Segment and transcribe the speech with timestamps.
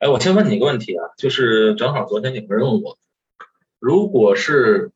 [0.00, 2.96] 哎，我先问你一个问题啊，就是正好昨天有个人问我，
[3.78, 4.92] 如果是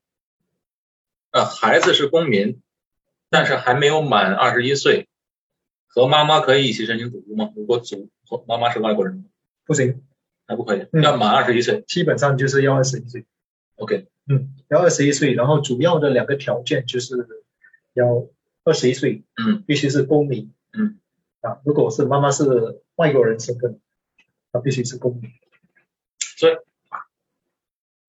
[1.31, 2.63] 呃孩子是公民，
[3.29, 5.07] 但是还没有满二十一岁，
[5.87, 7.51] 和妈妈可以一起申请祖屋吗？
[7.55, 8.11] 如果祖
[8.49, 9.27] 妈妈是外国人，
[9.67, 10.03] 不行，
[10.47, 11.85] 还不可以，嗯要满二十一岁。
[11.87, 13.27] 基本上就是要二十一岁。
[13.77, 17.29] OK，嗯，要二十一岁，然后主要的两个条件就是
[17.93, 18.27] 要
[18.65, 20.99] 二十一岁，嗯，必须是公民，嗯，
[21.43, 23.81] 啊，如果是妈妈是外国人身份，
[24.55, 25.33] 那必须是公民。
[26.39, 26.57] 所以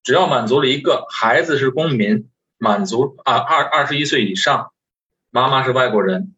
[0.03, 4.71] 只要满足了一个孩子是公民，满足啊二二十一岁以上，
[5.31, 6.35] 妈妈是外国人，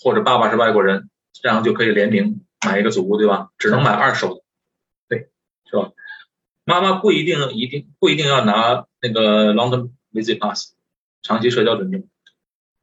[0.00, 3.50] 或者爸爸是外国人，这样就可以联名买一个祖屋，对吧？
[3.58, 4.42] 只能买二手的，
[5.08, 5.30] 对，
[5.64, 5.92] 是吧？
[6.64, 10.74] 妈妈不一定一定不一定要拿那个 long term visit pass，
[11.22, 12.06] 长期社交准证，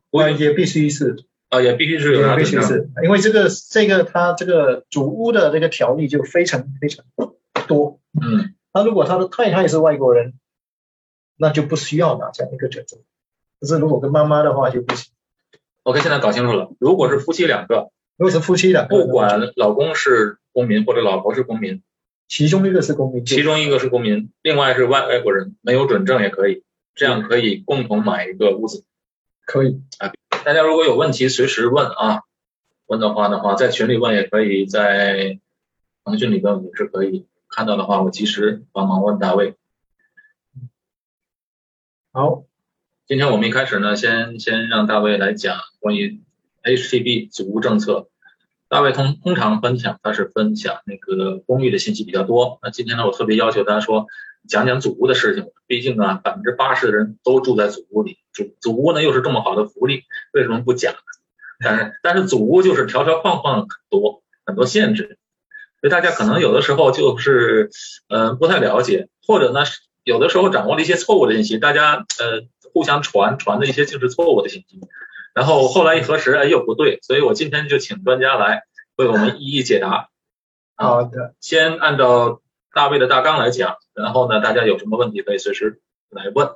[0.09, 2.35] 不呃，也必须是，啊也必须是有。
[2.35, 7.05] 必须是，因为这个这个它这个主屋的这个条例就非常非常
[7.67, 7.99] 多。
[8.13, 10.33] 嗯，那如果他的太太是外国人，
[11.37, 12.99] 那就不需要拿这样一个准证。
[13.59, 15.11] 可是如果跟妈妈的话就不行。
[15.83, 21.83] OK，现在搞清楚了，如果是夫妻两个，如果是夫妻两个，不管老公是公民或者老婆是公民，
[22.27, 26.63] 其中一个是公民，其中一个是公民，另外是外外国人，没有准证也可以，
[26.95, 28.83] 这样可以共同买一个屋子。
[29.45, 29.79] 可以。
[30.45, 32.21] 大家如果有问题随时问啊，
[32.85, 35.39] 问的话的话，在群里问也可以，在
[36.03, 37.25] 腾讯里问也是可以。
[37.49, 39.55] 看到的话，我及时帮忙问大卫。
[42.13, 42.43] 好，
[43.07, 46.21] 今天我们一开始呢，先先让大卫来讲关于
[46.63, 48.07] HTB 组屋政策。
[48.67, 52.59] 大卫通通常分享，他是分享那个公寓的信息比较多。
[52.61, 54.05] 那今天呢，我特别要求他说
[54.47, 55.51] 讲讲祖屋的事情。
[55.67, 60.99] 毕竟啊，百分之八十的人都住在祖屋里，祖祖屋呢又是这么好的福利，为什么不讲呢？
[61.59, 65.17] 但是但是祖屋就是条条框框很多，很多限制，
[65.81, 67.71] 所以大家可能有的时候就是
[68.09, 69.61] 呃不太了解，或者呢
[70.03, 74.79] 有的时候掌握了一些错误的信息，大家呃互相传传的一些就是错误的信息，
[75.33, 78.63] 然后后来一核实，哎又不对，所以我今天就请专家来
[78.97, 80.09] 为我们一一解答。
[80.75, 82.41] 啊，好的，先按照
[82.73, 86.47] 大卫的大纲来讲，然后呢大家有什么问题可以随时来问。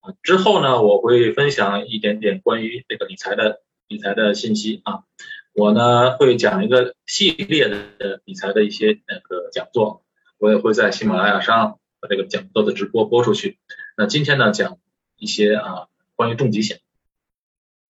[0.00, 5.04] 啊，之后呢我会分享一点点关于这个理财的理财的信息啊，
[5.52, 10.02] 我呢会讲一个系列的理财的一些那个讲座，
[10.38, 13.58] 我也会在喜马拉雅上把这个讲座的直播播出去。
[13.94, 14.78] 那今天呢讲
[15.18, 16.80] 一些啊关于重疾险，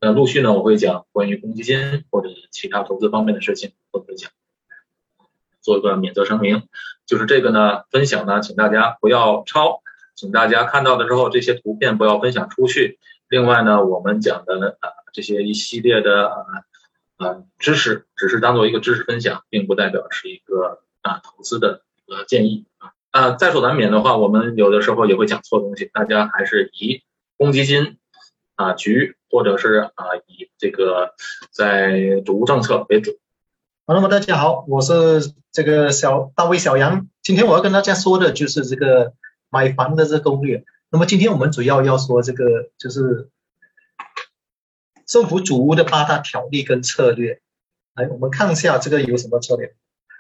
[0.00, 4.32] 那陆续呢我会讲关于公积金或者其他投资方面的事情都会讲，
[5.62, 6.62] 做一个免责声明，
[7.06, 9.82] 就是这个呢分享呢，请大家不要抄，
[10.14, 12.98] 请大家看到的时候这些图片不要分享出去。
[13.28, 16.44] 另外呢，我们讲的啊这些一系列的啊
[17.18, 22.92] 啊知识，只是当做一个知识分享，并不代表是一个啊投资的呃建议啊。
[23.10, 27.02] 啊，在所难免的话，我们有的时候也会讲错东西，大家还是以
[27.36, 27.98] 公积金
[28.54, 31.14] 啊局或者是啊以这个
[31.50, 33.18] 在主屋政策为主。
[33.90, 37.08] 好，那么大家好，我是这个小大卫小杨。
[37.24, 39.14] 今天我要跟大家说的就是这个
[39.50, 40.64] 买房的这攻略。
[40.92, 43.30] 那么今天我们主要要说这个就是
[45.08, 47.40] 政府主屋的八大条例跟策略。
[47.96, 49.74] 来，我们看一下这个有什么策略。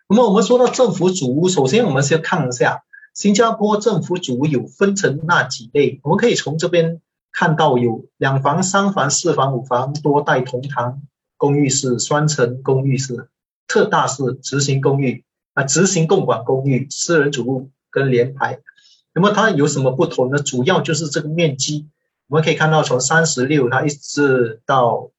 [0.08, 2.82] 那么我们说到政府主屋，首先我们先看一下
[3.14, 6.00] 新加坡政府主屋有分成哪几类。
[6.02, 7.00] 我们可以从这边
[7.30, 11.02] 看到有两房、三房、四房、五房、多代同堂
[11.36, 13.28] 公寓式、双层公寓式。
[13.70, 18.58] 特大式执行公寓啊，执行共管公寓、私人主屋跟联排，
[19.14, 20.38] 那么它有什么不同呢？
[20.38, 21.86] 主要就是这个面积，
[22.26, 25.12] 我们可以看到从三十六它一直到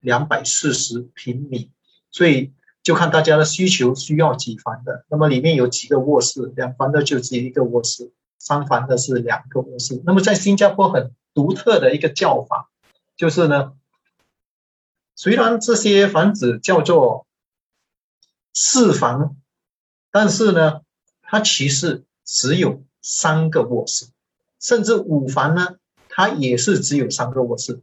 [0.00, 1.70] 两百四十平米，
[2.10, 5.06] 所以就看大家的需求需要几房的。
[5.08, 10.02] 那么里面有几个卧室，两房的就只有一个卧室，三房的是两个卧室。
[10.04, 12.68] 那么在新加坡很独特的一个叫法，
[13.16, 13.72] 就是呢，
[15.14, 17.26] 虽然这些房子叫做
[18.54, 19.36] 四房，
[20.12, 20.82] 但是呢，
[21.22, 24.06] 它其实只有三个卧室，
[24.60, 25.74] 甚至五房呢，
[26.08, 27.82] 它也是只有三个卧室，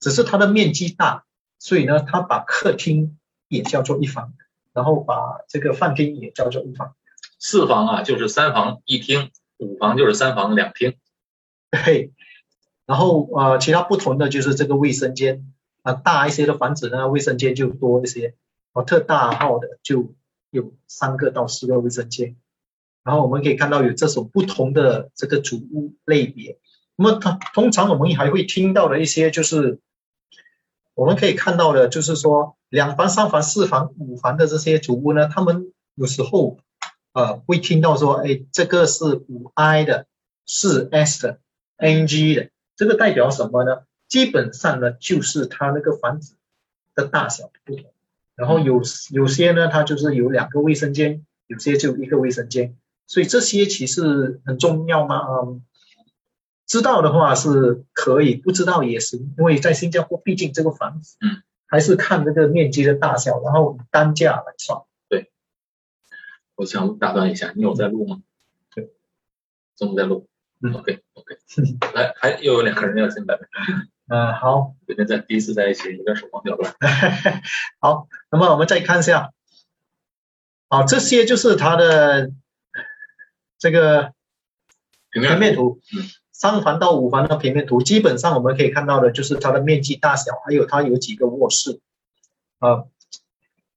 [0.00, 1.26] 只是它的面积大，
[1.58, 4.32] 所以呢，它把客厅也叫做一房，
[4.72, 6.96] 然后把这个饭厅也叫做一房。
[7.38, 10.96] 四房啊就是三房一厅，五房就是三房两厅。
[11.70, 12.12] 对，
[12.86, 15.52] 然后呃，其他不同的就是这个卫生间
[15.82, 18.34] 啊、大一些的房子呢，卫生间就多一些。
[18.74, 20.14] 哦，特大号的就
[20.50, 22.36] 有三个到四个卫生间，
[23.02, 26.58] 然后我们可以看到有这种不同的这个主屋类别。
[26.96, 29.80] 那么它通常我们还会听到的一些就是，
[30.94, 36.58] 我们可以看到的就是说两房、三房、四房、五房的这些主屋呢，他们有时候
[37.12, 40.06] 呃会听到说，哎，这个是五 I 的，
[40.46, 41.38] 四 S 的
[41.76, 43.84] ，NG 的，这个代表什么呢？
[44.08, 46.36] 基本上呢，就是它那个房子
[46.94, 47.93] 的大小不同，
[48.36, 52.76] 然后有有些呢，它就是有两个卫生间，有些就一个卫生间，
[53.06, 55.20] 所以这些其实很重要吗？
[55.28, 55.62] 嗯，
[56.66, 64.80] 知道的话是可以，不知道也行，因为在新加坡，毕竟这个房子，嗯，还是看这个面积的大小，然后单价来算。
[65.08, 65.30] 对
[66.56, 68.22] 我想打断一下，你有在录吗？
[68.74, 68.90] 对，
[69.76, 70.26] 正在录。
[70.60, 71.36] 嗯，OK OK，
[71.94, 73.38] 来，还又有两个人要进来。
[74.06, 76.74] 呃，好，今天在第一次在一起，有点手忙脚乱。
[77.80, 79.32] 好，那么我们再看一下，
[80.68, 82.30] 好，这些就是它的
[83.58, 84.12] 这个
[85.10, 91.80] 平平面图，嗯，三房到五房的平面图，基本上我们可以看到的就是它的面积大小，还有它有几个卧室，
[92.58, 92.84] 啊，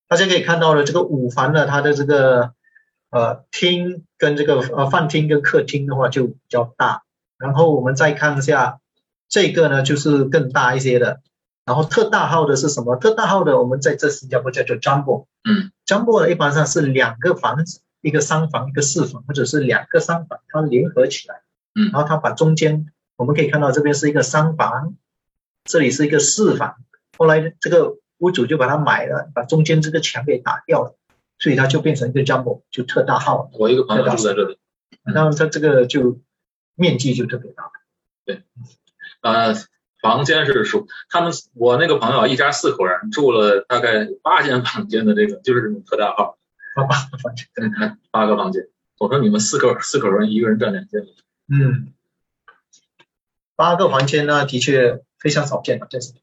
[0.10, 2.54] 大家可以看到的这个五房的，它的这个
[3.12, 7.04] 呃厅跟这个呃饭厅跟客厅的话就比较大，
[7.38, 8.82] 然后我们再看一下
[9.30, 11.22] 这个呢，就是更大一些的，
[11.66, 12.96] 然后特大号的是什么？
[12.96, 21.42] 特大号的我们在这新加坡叫做 jumbo，嗯，jumbo 呢一般上是两个房子，一个三房一个四房，或者是两个三房，它联合起来，
[21.76, 21.92] 嗯。
[21.92, 22.88] 然后它把中间
[23.18, 24.96] 我们可以看到这边是一个三房，
[25.66, 26.78] 这里是一个四房，
[27.18, 30.96] 后来这个屋主就把它买了，把中间这个墙给打掉了，
[31.38, 34.58] 所以它就变成一个 jumbo，就特大号，我一个朋友住在这里，
[35.04, 36.22] 然后它这个就
[36.76, 37.70] 面积就特别大。
[39.22, 39.56] 呃，
[40.02, 46.38] 房间是属他们，我那个朋友一家四口人住了大概八间房间的这种，就是这种特大号，
[46.76, 48.68] 八八个房间，嗯 八个房间。
[49.00, 51.06] 我说你们四口四口人一个人占两间，
[51.48, 51.94] 嗯，
[53.56, 56.14] 八个房间呢，的确非常少见了，这是。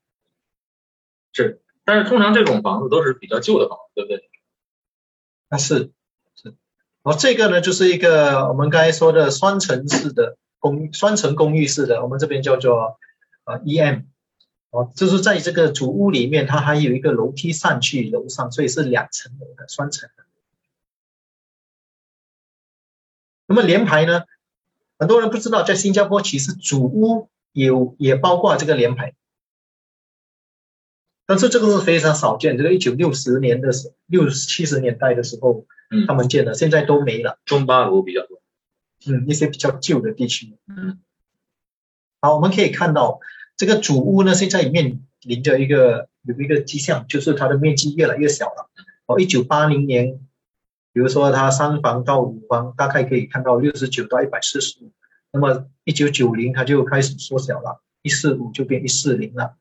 [1.33, 4.31] 是，但是通常这种房子都是比较旧的房子，对不对？
[5.51, 5.91] 那是
[6.35, 6.55] 是，
[7.03, 12.99] 哦，这个呢就是一个我们刚才说的双层式的公双层公寓式的，我们这边叫做
[13.45, 14.05] 呃 EM，
[14.71, 20.25] 哦，就是在这个主屋里面，它还有一个楼梯上去楼上，所以是两层楼的双层的。
[23.45, 24.23] 那么联排呢，
[24.99, 29.13] 很多人不知道，在新加坡其实主屋有也包括这个联排。
[31.27, 37.39] 但是这个是非常少见，这个一九六十年的时六七十年代的时候，嗯他们建的，现在都没了。
[37.45, 38.41] 中巴楼比较多，
[39.07, 40.57] 嗯，一些比较旧的地区。
[40.67, 40.99] 嗯
[42.21, 43.21] 好，我们可以看到
[43.57, 48.71] 这个主屋呢，现在面临着一个有一个迹象，就是它的面积越来越小了。
[49.07, 50.19] 哦，一九八零年，
[50.93, 54.91] 比如说它三房到五房，大概可以看到六十九到一百四十五。
[55.31, 59.57] 那么一九九零它就开始缩小了，一四五就变一四零了。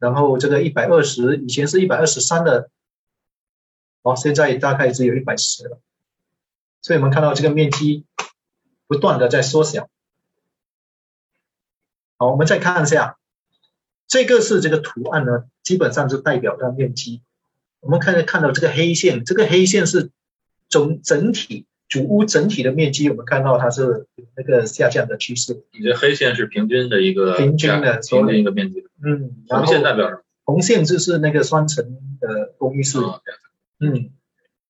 [0.00, 2.70] 然后这个一百二十，以前是一百二十三的，
[4.02, 5.78] 哦，现在大概只有一百十了。
[6.82, 8.06] 所以我们看到这个面积
[8.90, 9.88] 不断的在缩小。
[12.18, 13.18] 好，我们再看一下，
[14.08, 17.22] 这个是这个图案呢，基本上就代表它面积。
[17.78, 20.10] 我们看看到这个黑线，这个黑线是
[20.68, 25.62] 总整体主屋整体的面积，我们看到它是那个下降的趋势。
[25.70, 30.22] 你这黑线是平均的一个平均的价平均一个面积，嗯，然红线代表什么？
[30.42, 33.20] 红线就是那个双层的公寓式，啊
[33.78, 34.10] 嗯，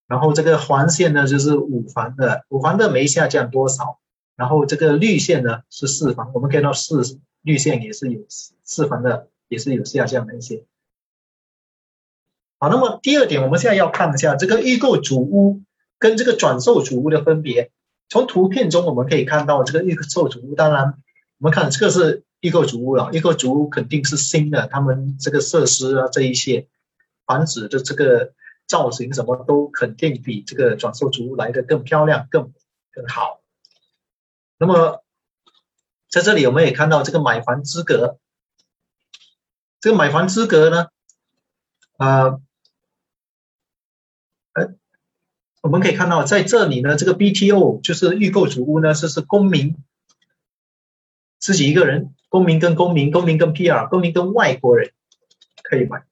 [0.07, 3.99] 然后这个黄线呢就是五房的，五房的没下降多少，
[4.41, 8.25] 然后这个绿线呢是四房，我们看到四绿线也是有
[8.65, 10.65] 四房的也是有下降的一些。
[12.59, 15.61] 好，那么第二点，我们现在要看一下这个预购主屋
[15.99, 17.71] 跟这个转售主屋的分别。
[18.09, 20.95] 从图片中我们可以看到，这个预售主屋，当然
[21.37, 26.67] 我们看这个是预购主屋了，预购主屋肯定是新的，他们这个设施啊这一些
[27.27, 28.33] 房子的这个
[28.67, 32.55] 造型什么都肯定比这个转售主屋来的更漂亮、更
[32.91, 33.40] 更好。
[34.61, 35.03] 那么
[36.11, 38.19] 在这里我们也看到这个买房资格，
[39.81, 40.89] 这个买房资格呢，
[41.97, 42.39] 啊，
[44.53, 44.75] 呃，
[45.63, 49.79] 我们可以看到在这里呢，这个 BTO 就是预购主屋呢，这是公民
[51.39, 54.93] 自己一个人，公民跟公民，公民跟 PR，公民跟外国人
[55.63, 56.05] 可以买。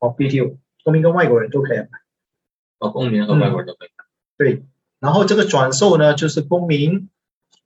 [0.00, 1.88] 哦，BTO 公民跟外国人都可以买。
[2.78, 4.04] 哦，公民和外国人都可以买。
[4.36, 4.64] 对，
[5.00, 7.08] 然后这个转售呢，就是公民、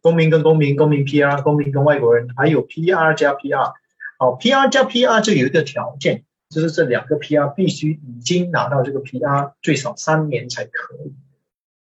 [0.01, 3.75] 公民跟公民、公民 PR、公民跟外国人，还有 PR 加 PR。
[4.19, 11.13] 好，PR 加 PR 就有一个条件，就是这两个 PR 必须已经拿到这个 PR 最少三年才可以，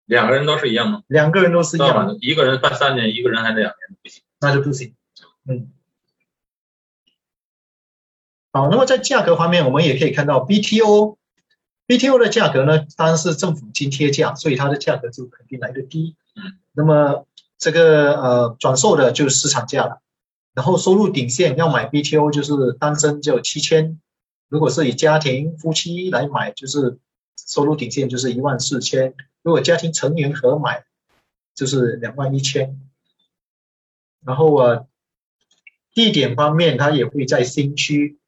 [0.05, 1.03] 两个人都是一样吗？
[1.07, 4.23] 两个人都是一样的，一个人办三年，一个人还两年，不行。
[4.41, 4.95] 那就不行。
[5.49, 5.73] 嗯。
[8.53, 11.17] 好，那么在价格方面，我们也可以看到 BTO
[11.89, 16.15] BTO 的价格呢，当然是政府津贴价，所以它的价格就肯定来得低。
[16.73, 17.27] 那么
[17.57, 20.01] 这个呃转售的就是市场价了。
[20.55, 24.01] 然后收入顶线要买 BTO 就是单身就七千，
[24.49, 26.99] 如果是以家庭夫妻来买，就是
[27.37, 29.15] 收入顶线就是一万四千。
[29.43, 30.85] 如果家庭成员合买，
[31.55, 32.81] 就是两万一千。
[34.25, 34.85] 然后啊，
[35.95, 38.19] 地点方面它也会在新区，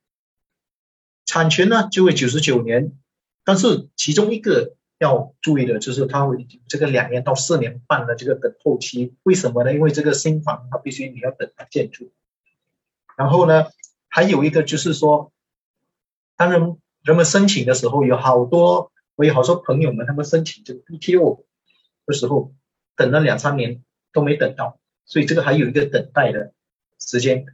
[1.26, 2.97] 产权呢就会九十九年。
[3.50, 9.75] 但是其中一个要注意的就是，它会这个两年到四年半的这个等候期，为什么呢？
[9.75, 12.12] 因为这个新房它必须你要等它建筑。
[13.16, 13.66] 然后呢，
[14.07, 15.33] 还有一个就是说，
[16.37, 21.42] 当人人们申请的时候，有好多我有好多朋友们，他们申请这个 BTO
[22.07, 22.54] 的时候，
[22.95, 26.52] 等了两三年都没等到，所以这个还有一个等待的
[27.00, 27.47] 时间。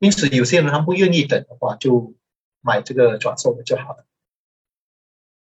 [0.00, 2.12] 因此，有些人他不愿意等的话，就
[2.60, 4.04] 买这个转售的就好了。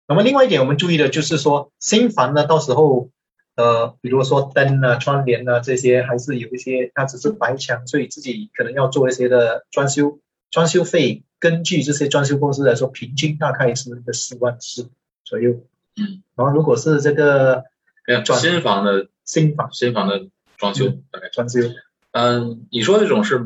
[0.08, 3.10] 那么另外一点，我们注意的就是说，新房呢，到时候，
[3.56, 10.20] 呃，比如说灯啊、窗帘啊这些，还是有一些，它只是白墙，所以自己可能要做一些的装修。
[10.50, 14.90] 装修费根据这些装修公司来说，平均大概是一个四万四
[15.26, 15.66] 左右。
[15.98, 16.24] 嗯。
[16.36, 17.66] 然后如果是这个，
[18.40, 21.60] 新房的新房新房的装修大概装修，
[22.12, 23.46] 嗯，你说这种是，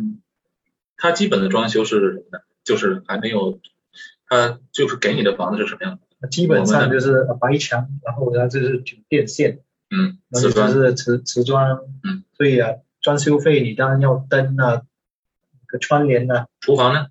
[0.95, 2.39] 它基本的装修是什么呢？
[2.63, 3.59] 就是还没有，
[4.27, 6.01] 它就是给你的房子是什么样的？
[6.29, 9.59] 基本上就是白墙，然后呢就是酒电线，
[9.89, 14.83] 嗯，瓷砖是瓷瓷砖，嗯，对呀啊，装修费你当然要灯啊，
[15.67, 16.47] 个窗帘啊。
[16.59, 17.07] 厨房呢？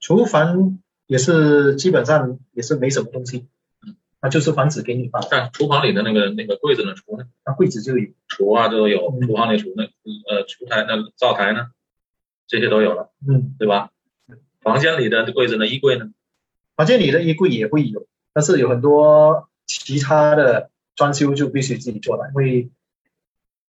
[0.00, 3.46] 厨房也是基本上也是没什么东西，
[3.86, 5.20] 嗯，那就是房子给你吧。
[5.30, 6.94] 但厨房里的那个那个柜子呢？
[6.94, 7.24] 厨呢？
[7.44, 11.68] 那柜子就有，厨啊都有，厨房里厨那呃厨台那灶台呢，
[12.46, 13.90] 这些都有了，嗯，对吧？
[14.60, 15.66] 房间里的柜子呢？
[15.66, 16.10] 衣柜呢？
[16.76, 18.06] 房间里的衣柜也会有。
[18.38, 22.70] 但是有很多其他的装修就必须自己做了，因为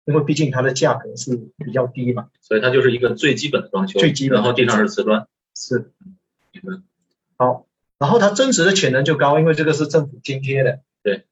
[0.03, 5.93] 因为毕竟它的价格是比较低嘛，所以它就是一个最基本的装修，最基本，然后地上是瓷砖，是，
[6.51, 6.81] 明白。
[7.37, 7.65] 好，
[7.97, 11.23] 然后它增值的潜能就高，因为这个是政府津贴的，对，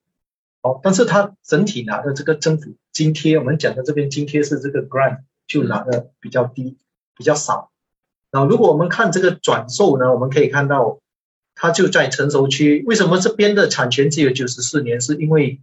[0.62, 6.78] 好，但是它整体拿的这个政府津贴，我们讲的这边津贴是这个 grant 就拿的比较低，
[7.18, 7.70] 比较少。
[8.32, 11.02] 然后如果我们看这个转售呢，我们可以看到。
[11.56, 15.00] 它就在成熟区，为什么这边的产权只有九十四年？
[15.00, 15.62] 是因为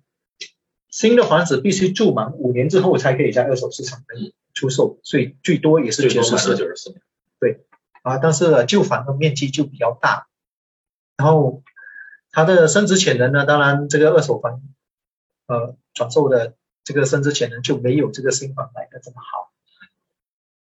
[0.88, 4.02] 新的房子必须住满五年之后才可以在二手市场
[4.54, 6.56] 出售，所以最多也是九十四。
[6.56, 7.02] 九十四年。
[7.38, 7.66] 对，
[8.02, 10.28] 啊，但是旧房的面积就比较大，
[11.18, 11.62] 然后
[12.30, 13.44] 它的升值潜能呢？
[13.44, 14.62] 当然，这个二手房
[15.46, 19.52] 呃转售的这个升值潜能就没有这个新房来的这么好。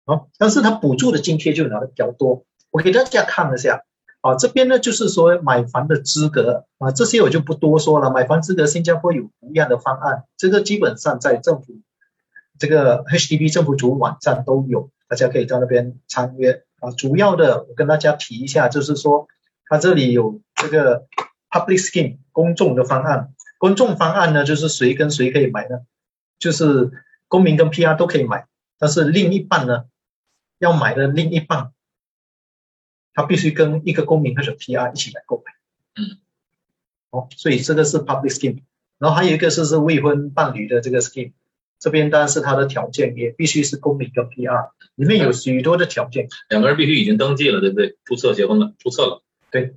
[0.05, 2.45] 好，但是它补助的津贴就拿的比较多。
[2.71, 3.86] 我给大家看了一下。
[4.21, 8.11] 啊，这边呢就是说买房的资格啊，这些我就不多说了。
[8.11, 11.79] 买房资格，新加坡有不一样的方案，这个基本上在政府
[12.57, 16.91] 这个 HDB 政府主网站都有，大家可以到那边参阅啊。
[16.91, 19.27] 主要的我跟大家提一下，就是说
[19.67, 21.05] 它这里有这个
[21.49, 25.79] Public Scheme 公众的方案，公众方案呢就是谁跟谁可以买呢？
[26.39, 26.91] 就是
[27.29, 28.47] 公民跟 PR 都可以买，
[28.77, 29.85] 但是另一半呢
[30.57, 31.71] 要买的另一半。
[33.19, 35.51] 他必须跟一个公民或者 PR 一起来购买，
[36.01, 36.19] 嗯，
[37.09, 38.61] 哦，所以这个是 public scheme，
[38.97, 41.33] 然后还有一个是是未婚伴侣的这个 scheme，
[41.79, 47.97] 这边当然是他的条件也必须是公民跟 PR，里面有许多的条件，两个人必须已经登记了，对不对？
[48.05, 49.21] 注册结婚了，注册了，
[49.51, 49.75] 对，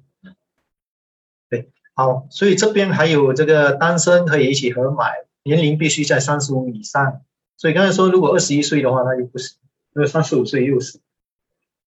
[1.48, 7.22] 对，好，所以这边还有这个单身可以一起合买，年龄必须在三十五以上，
[7.56, 9.56] 所以刚才说如果二十一岁的话，那就不行，
[9.94, 11.00] 那三十五岁又是，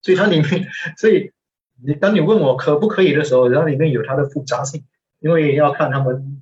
[0.02, 1.32] 所以它里面，所以。
[1.86, 4.84] 你当你问我可不可以的时候，然后里面有它的复杂性，
[5.20, 6.42] 因为要看他们，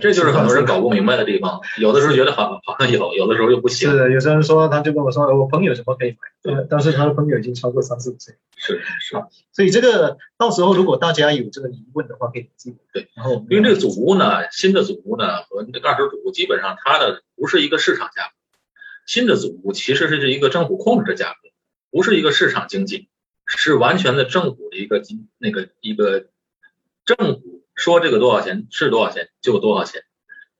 [0.00, 1.60] 这就是很多人搞不明白的地方。
[1.78, 3.90] 有的时候觉得好好像有，有的时候又不行。
[3.90, 6.16] 是，有些人说他就跟我说，我朋友什么可以买？
[6.42, 8.34] 对，但是他的朋友已经超过三十五岁。
[8.56, 9.16] 是是。
[9.52, 12.76] 所以这个到时候如果大家有这个疑问的话，可以记。
[12.92, 18.30] 对，然后因为这个祖屋呢，新的祖屋呢和那个二手祖屋基本上它的不是一个市场价格，
[19.06, 21.50] 新的祖屋其实是一个政府控制的价格，
[21.90, 23.08] 不是一个市场经济。
[23.46, 26.26] 是完全的政府的一个金那个一个
[27.04, 30.02] 政府说这个多少钱是多少钱就多少钱，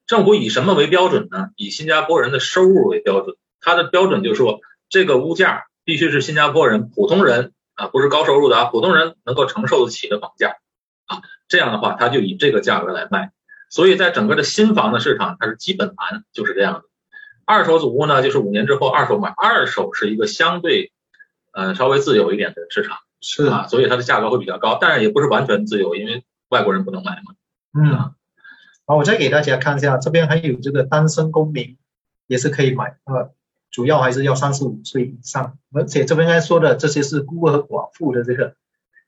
[0.06, 1.48] 政府以什么为标准呢？
[1.56, 10.56] 以新加坡人的收入为标准，它的标准就是说这个物价必须是新加坡人普通人啊不是高收入的啊普通人能够承受得起的房价
[11.06, 13.32] 啊这样的话他就以这个价格来卖，
[13.68, 16.82] 所以在整个的新房的市场它是基本盘就是这样的，
[17.44, 20.92] 二手祖屋呢就是五年之后二手买，二手是一个相对。
[21.56, 27.34] 呃，稍微自由一点的市场是啊，所以它的价格会比较高，但是也不是完全自由，因为外国人不能买嘛。
[27.72, 28.12] 嗯，
[28.84, 31.78] 好，我再给大家看一下，这边还有这个单身公民
[32.26, 33.32] 也是可以买，呃，
[33.70, 38.54] 主要还是要三十五岁以上，而且这边刚才说的这些是孤儿寡妇的这个，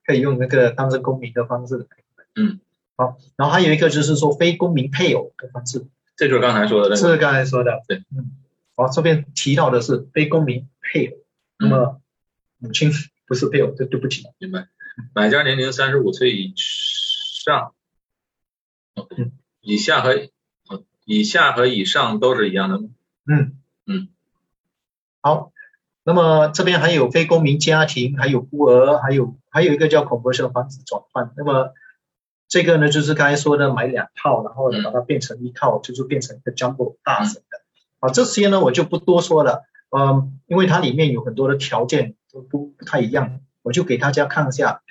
[0.07, 1.87] 可以用那个单身公民的方式。
[2.35, 2.61] 嗯，
[2.97, 5.87] 好，然后还有一个就是说非公民配偶的方式，
[6.17, 7.19] 这就是刚才说的那是。
[7.19, 8.33] 刚才说的，对，嗯，
[8.75, 11.17] 好，这边提到的是非公民配偶，
[11.59, 12.01] 那么
[12.59, 12.91] 母亲
[13.27, 14.69] 不是配偶，这对不起，明白。
[15.15, 17.73] 买家年龄三十五岁以上，
[18.95, 22.89] 嗯以下和呃以下和以上都是一样的吗。
[23.27, 23.55] 嗯。
[23.87, 24.09] 嗯，
[25.23, 25.53] 好，
[26.05, 31.73] 那么这边还有非公民家庭，还有孤儿，还有还有一个叫 conversion 房子转换，那么
[32.49, 34.83] 这个呢就是刚才说的买两套，然后呢嗯。
[34.83, 37.63] 把它变成一套，就是变成一个 jumbo 大型的，
[38.01, 44.83] 啊这些呢我就不多说了，嗯，因为它里面有很多的条件都不不太一样，我就给大家看一下，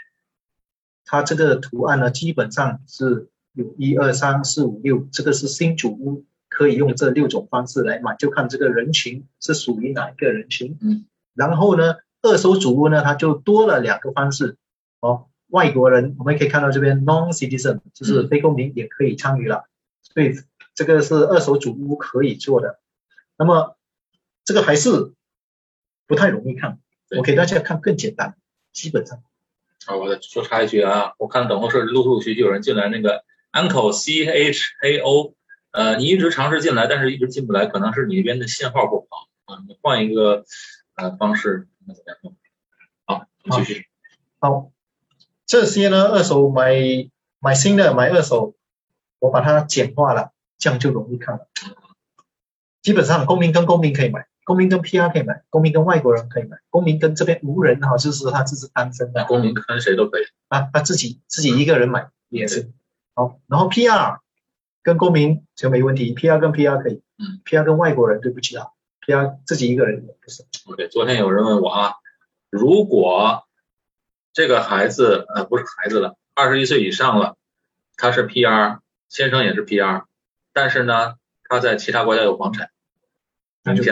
[1.06, 6.26] 它这个图案呢基本上是有一二三四五六，这个是新主屋。
[6.50, 10.76] 可以用这六种方式来买，就看这个人群是属于哪一个人群。
[10.82, 14.58] 嗯，然后呢，二手主屋呢，它就多了两个方式。
[15.00, 19.66] 哦，外国人我们可以看到这边 non-citizen 就是非公民也可以参与了，
[20.02, 20.34] 所以
[20.74, 22.80] 这个是二手主屋可以做的。
[23.38, 23.77] 那么
[24.48, 25.14] 这个还是
[26.08, 26.80] 不太容易看，
[27.18, 28.38] 我给大家看更简单，
[28.72, 29.22] 基本上
[29.88, 35.34] 啊，我再说插一句啊，我看等候室陆陆续续有人进来，那个 uncle c h a o，
[35.72, 40.46] 呃，你一直尝试进来，但是一直进不来，可能是你那边的信号不好啊，你换一个
[40.96, 42.36] 呃方式，那怎么样？
[43.04, 43.86] 好，我们继续。
[44.40, 44.72] 好，
[45.46, 46.74] 这些呢，二手买
[47.40, 48.56] 买新的买二手，
[49.20, 51.50] 我把它简化了，这样就容易看了。
[52.82, 60.24] 基本上公民跟公民可以买，公民跟 PR 可以买，公民跟外国人可以买，公民跟这边无人哈，就是他这是单身的，公民跟谁都可以。
[60.48, 62.72] 啊，他自己自己一个人买也是。
[63.14, 64.20] 好，然后 PR
[64.84, 68.68] 跟公民就没问题，PR 跟 PR 可以，嗯，PR 跟外国人对不起啊
[69.06, 70.46] ，PR 自己一个人也不是。
[70.66, 71.96] OK，昨天有人问我啊，
[72.50, 73.44] 如果
[74.32, 77.36] 这个孩子呃不是孩子了，二十一岁以上了，
[77.98, 78.80] 他是 PR，
[79.10, 80.06] 先生也是 PR，
[80.54, 81.16] 但是呢
[81.50, 82.70] 他在其他国家有房产，
[83.66, 83.84] 那就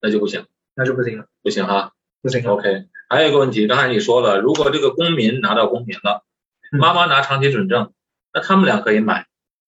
[0.00, 1.92] 那就不行，那就不行了，不行哈。
[2.20, 2.44] 不行。
[2.44, 6.24] OK，还有一个问题，刚才你说了，如果这个公民拿到公民了，
[6.72, 7.92] 嗯妈妈拿长期准证，
[8.34, 9.26] 那他们俩可以买，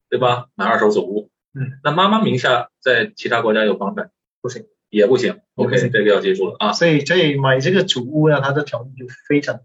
[0.08, 0.48] 对吧？
[0.56, 1.30] 买二手祖屋。
[1.54, 1.78] 嗯。
[1.84, 4.10] 那妈妈名下在其他国家有房产，
[4.42, 5.40] 不行，也不行。
[5.54, 6.72] OK，行这个要记住了啊。
[6.72, 9.60] 所以这买这个祖屋呢，它的条件就非常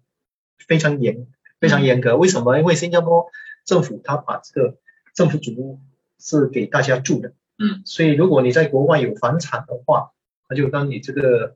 [0.67, 1.28] 非常严
[1.60, 2.17] 非常严格。
[2.17, 2.58] 为什么？
[2.60, 3.28] 因为新加坡
[3.65, 4.78] 政府它把这个
[5.15, 5.80] 政府祖屋
[6.19, 10.12] 是给大家住的，嗯，所以如果你在国外有房产的话，
[10.48, 11.56] 那就当你这个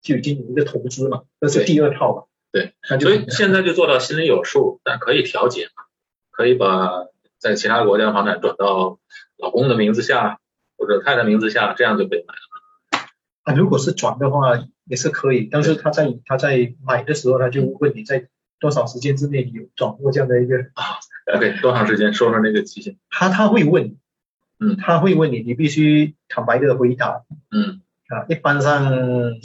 [0.00, 5.84] 就已经有一个投资嘛，这是第二套嘛，对，那就所以现在就做到心里有数，但可以调节嘛，
[6.30, 7.06] 可以把
[7.38, 8.98] 在其他国家房产转到
[9.38, 10.38] 老公的名字下
[10.76, 13.04] 或者太太名字下，这样就可以买了。
[13.42, 14.52] 啊，如果是转的话
[14.84, 18.28] 也是可以，但是他在他在买的时候，他就问你在
[18.60, 21.00] 多少时间之内你有转过这样的一个啊
[21.34, 22.12] OK，多长时间？
[22.12, 22.96] 说说那个期限。
[23.10, 23.98] 他他会问你，
[24.62, 28.24] 嗯他会问你，你必须坦白的回答嗯，啊。
[28.28, 28.92] 一般上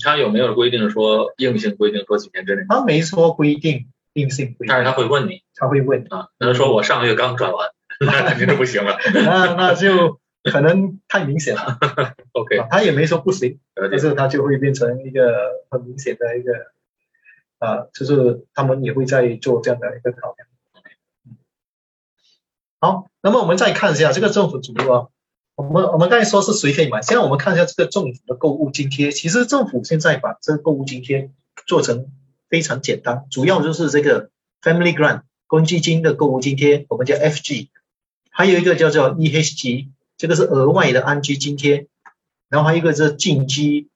[0.04, 2.66] 他有没有规定说硬性规定说几天之内？
[2.70, 8.98] 他没说规定硬性规定，但是他会问你他会问，啊，那说我上个月刚转完， 那肯定是不行了。
[9.14, 11.78] 那那就可能太明显了
[12.34, 12.68] OK，啊。
[12.70, 13.60] 他也没说不行。
[13.76, 16.52] 但是他就会变成一个很明显的一个
[17.60, 20.47] 啊，就是他们也会在做这样的一个考量。
[22.80, 25.08] 好，那么我们再看一下这个政府主屋啊，
[25.56, 29.12] 我们我们刚才说是谁可以买，现在我们看一下这个政府的购物津贴。
[29.12, 31.32] 其实政府现在把这个购物津贴
[31.66, 32.12] 做成
[32.50, 34.30] 非常简单，主要就是这个
[34.62, 37.70] Family Grant 公积金的购物津贴，我们叫 FG，
[38.30, 39.88] 还有一个叫做 EHG，
[40.18, 41.88] 这个是额外的安居津贴，
[42.50, 43.90] 然后还有一个是近居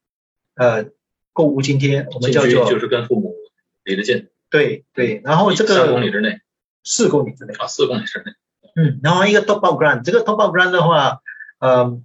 [0.56, 0.88] 呃
[1.34, 3.36] 购物津贴，我们叫做就是跟父母
[3.84, 6.39] 离得近，对对，然后这个三公里之内
[6.84, 7.54] 四公里之内。
[7.54, 8.32] 啊，四公里之内。
[8.75, 11.21] 嗯，然后一个 top up grant，这个 top up grant 的话，
[11.60, 12.01] 呃，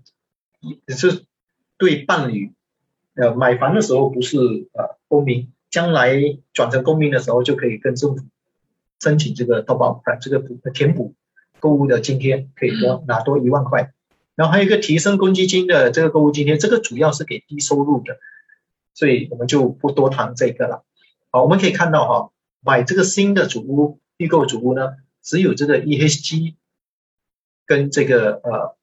[0.87, 1.25] 也是
[1.79, 2.53] 对伴侣，
[3.15, 4.37] 呃，买房的时候不是
[4.73, 8.25] 呃公民，将来转成公民的时候就可以跟政府
[9.01, 11.15] 申请这个 top up grant，这个补填补
[11.61, 13.93] 购物的津贴，可以多拿多一万块。
[14.35, 18.19] 然后还有一个提升公积金的这个购物津贴，这个主要是给低收入的，
[18.93, 20.83] 所以我们就不多谈这个了。
[21.31, 24.97] 好，我们可以看到哈，买这个新的主屋预购主屋呢，
[25.27, 26.55] 只有这个 EHG
[27.67, 28.77] 跟这个呃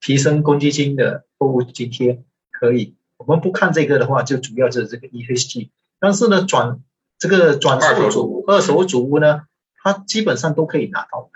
[0.00, 2.94] 提升公积金的购物津贴可以。
[3.16, 5.70] 我们不看这个的话，就主要是这个 EHG。
[5.98, 6.80] 但是呢，转
[7.18, 9.46] 这个转售主二手主屋二手主屋呢，
[9.82, 11.30] 它基本上都可以拿到的。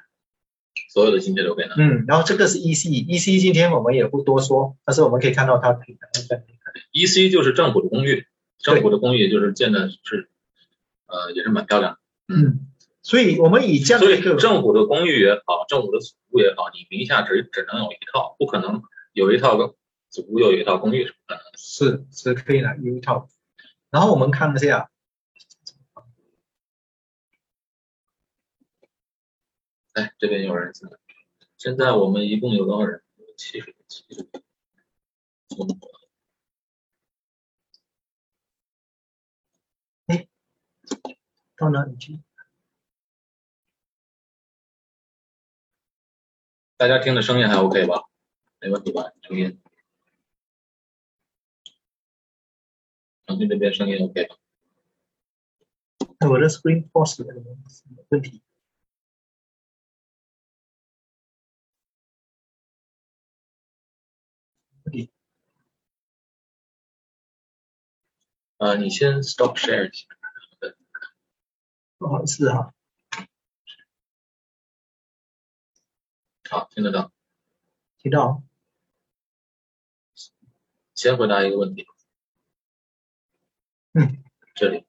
[0.93, 1.75] 所有的津贴都可以拿。
[1.79, 6.45] 嗯，然后这个是 EC，EC 今天我们也不多说，但是我们可以看到它可以拿在
[6.93, 8.27] EC 就是政府的公寓，
[8.59, 10.29] 政府的公寓就是建的是，
[11.07, 11.99] 呃，也是蛮漂亮的。
[12.29, 12.70] 嗯，
[13.03, 18.83] 所以我们以这样所的一个以政府的公寓也好，政府的祖屋也好，你名下只只能有一套，不可能
[19.13, 19.75] 有一套个
[20.09, 21.15] 祖屋又有一套公寓是。
[21.57, 23.29] 是是可以拿有一套，
[23.91, 24.91] 然后我们看一下，
[29.95, 30.97] 哎，这边有人进来，
[31.57, 33.03] 现在我们一共有多少人？
[33.37, 34.29] 七十七十。
[40.07, 40.29] 哎
[41.57, 42.21] 到哪里去？
[46.81, 48.05] 大家听的声音还 OK 吧？
[48.59, 49.13] 没问题吧？
[49.21, 49.61] 声音，
[53.27, 54.39] 腾讯这边声音 OK 吧？
[56.27, 57.35] 我的 screen pause 了，
[58.09, 58.43] 问题。
[68.57, 70.07] 呃，你先 stop share 一下。
[71.99, 72.73] 不好意思哈，
[76.51, 77.13] 好，听得到。
[78.03, 78.43] 听到？
[80.97, 81.87] 先回答一个问题。
[83.93, 84.25] 嗯，
[84.57, 84.85] 这里。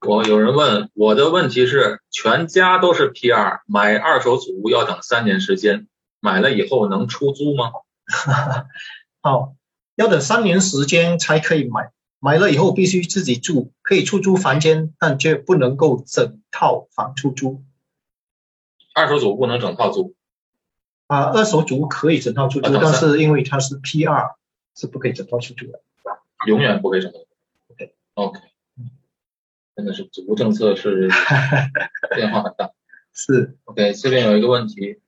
[0.00, 5.88] 我有人问，我的问题是，全家都是 PR，买二手祖屋要等三年时间，
[6.20, 7.72] 买了以后能出租吗？
[9.22, 9.56] 好，
[9.94, 11.90] 要等三年时间才可以买，
[12.24, 17.62] 买了以后必须自己住，可以出租房间，但却不能够整套房出租。
[18.94, 20.14] 二手组不能整套租，
[21.06, 24.36] 啊，二手组可以整套出租，啊但是因为它是 PR，
[24.74, 25.82] 是不可以整套出租的。
[26.46, 27.18] 永远不可以整套。
[27.68, 28.40] OK OK，
[29.76, 31.10] 真的是祖屋政策是
[32.16, 32.70] 变化很大。
[33.12, 34.98] 是，OK，这边有一个问题，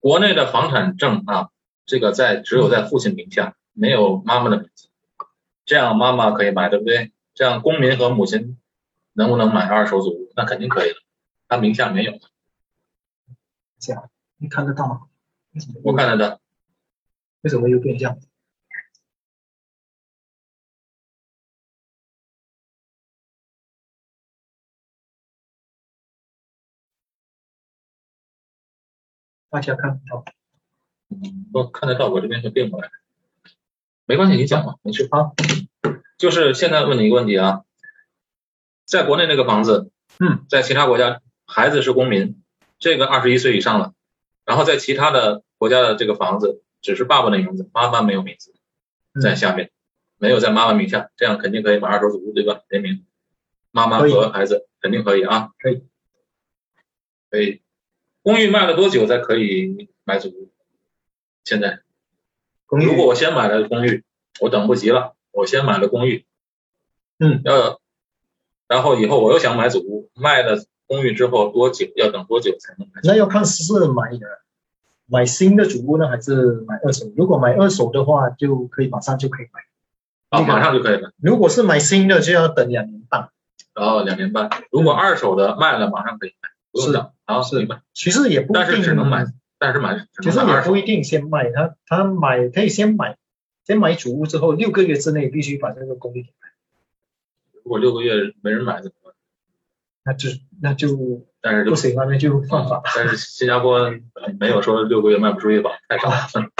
[0.00, 1.50] 国内的房产证啊，
[1.84, 4.88] 这个在只有在父亲名下，没有妈妈的名字，
[5.64, 7.12] 这样妈妈可以买，对不对？
[7.34, 8.58] 这样公民和母亲
[9.14, 10.32] 能不能买二手祖屋？
[10.36, 10.96] 那肯定可以的，
[11.48, 12.12] 他名下没有，
[13.78, 15.08] 这样你看得到吗？
[15.82, 16.40] 我看得到。
[17.42, 18.18] 为什么又变这样？
[29.50, 30.24] 大家看不到？
[31.52, 32.90] 我看得到，我这边就变过来。
[34.06, 35.08] 没关系，你讲吧，没事。
[35.10, 35.32] 啊，
[36.18, 37.64] 就是现在问你一个问题啊，
[38.84, 42.42] 在国内那个房子，嗯，在其他国家，孩子是公民，
[42.78, 43.94] 这个二十一岁以上了，
[44.44, 48.52] 然后在其他的国家的这个房子只是爸爸的名字，妈妈没有名字
[49.22, 49.70] 在下面，
[50.18, 52.60] 没有在妈妈名下，这样肯定可以把二手祖屋，对吧？
[52.68, 53.06] 联名，
[53.70, 55.82] 妈妈和孩子肯定可以啊，可以，
[57.30, 57.62] 可以。
[58.22, 60.52] 公寓卖了多久才可以买祖屋？
[61.44, 61.83] 现在？
[62.78, 64.04] 如果我先买了公寓，
[64.40, 66.24] 我等不及了，我先买了公寓，
[67.18, 67.80] 嗯，要，
[68.68, 73.00] 然后以后我又想买祖屋，卖了公寓之后多久要等多久才能买？
[73.04, 74.26] 那要看是买的
[75.06, 77.12] 买新的主屋呢，还是买二手？
[77.16, 79.60] 如果买二手的话，就可以马上就可以买；
[80.30, 83.28] 啊，那个马上就可以了，如果是买新的，就要等两年半。
[83.74, 84.48] 然后两年半。
[84.70, 87.10] 如果二手的卖了，马上可以买，不用是等。
[87.24, 87.82] 好，是明白。
[87.92, 89.26] 其实也不一定，但是只能买，
[89.58, 90.82] 但是买只其实也不一。
[90.82, 93.16] 定先卖，他他买可以先买，
[93.64, 96.48] 先买主屋之后六个月之内必须把这个公寓给买，
[97.62, 99.14] 如果六个月没人买怎么办？
[100.06, 100.28] 那就
[100.60, 103.90] 那就但是就不行了，那就犯法但是新加坡
[104.38, 106.50] 没有说六个月卖不出去吧， 太少了。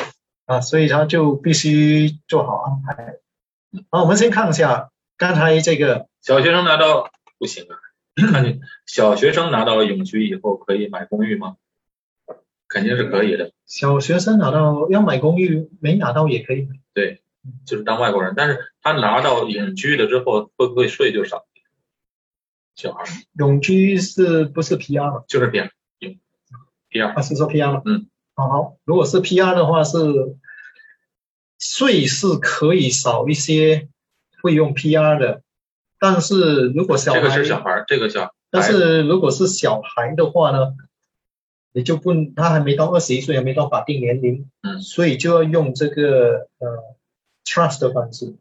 [0.47, 3.17] 啊，所以他就必须做好安排。
[3.91, 7.77] 好，我们先看一下刚才这个小学生拿到不行啊，
[8.33, 11.57] 看你小学生拿到了永居以后可以买公寓吗？
[12.75, 16.75] 肯定是可以的，小学生拿到要买公寓，没拿到也可以买。
[16.93, 17.23] 对，
[17.65, 21.45] 就是当外国人，但是他拿到永居了之后会不会税就少？
[22.75, 23.05] 小孩
[23.39, 25.25] 永居是不是 PR 了？
[25.29, 26.17] 就是变永
[26.89, 27.83] P 二，啊，是说 PR 吗。
[27.85, 29.97] 嗯，好好，如果是 PR 的话是
[31.61, 33.89] 税是可以少一些，
[34.43, 35.43] 会用 PR 的，
[36.01, 40.75] 但是如果小孩，这个是小孩，这个小孩但是如果是小孩的话呢，
[41.77, 44.81] 你就不，他还没到二十一岁，还没到法定年龄，嗯。
[44.81, 46.95] 所以就要用这个呃
[47.45, 48.37] trust 的方式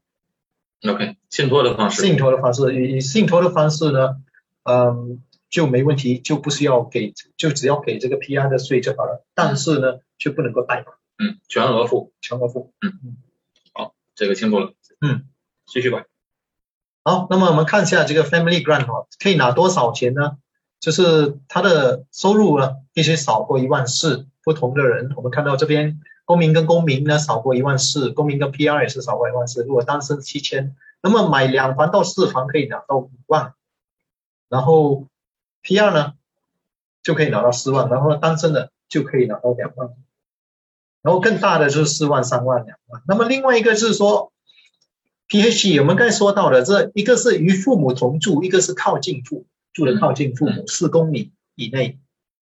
[0.87, 4.17] ，OK 信托的方式，信托的方式，以以信托的方式呢，
[4.61, 12.71] 嗯，就没问题，就不需要给，就只要给这个 PR 的税就好了，但是呢，却不能够贷款，嗯，全额付，全额付。
[12.81, 13.17] 嗯嗯，
[13.73, 15.25] 好这个清楚了，嗯，
[15.65, 16.05] 继续吧。
[17.03, 20.37] 好，那么我们看一下这个 family grant 哦，可以拿多少钱呢？
[20.83, 29.63] 就是他的收入呢必须少过一万四，不同的人，我们看到这边公民跟公民呢少过一万四，公民跟 PR 也是少过一万四。
[29.63, 33.53] 如果单身七千，那么买两房到四房可以拿到五万，
[34.49, 35.07] 然后
[35.63, 36.15] PR 呢
[37.01, 39.89] 就可以拿到四万，然后单身的就可以拿到两万，
[41.01, 43.01] 然后更大的就是四万、三万、两万。
[43.07, 44.33] 那么另外一个是说。
[45.25, 51.99] P H，我们刚才说到的，这一个是与父母同住，一个是靠近父住的靠近父母四公里以内，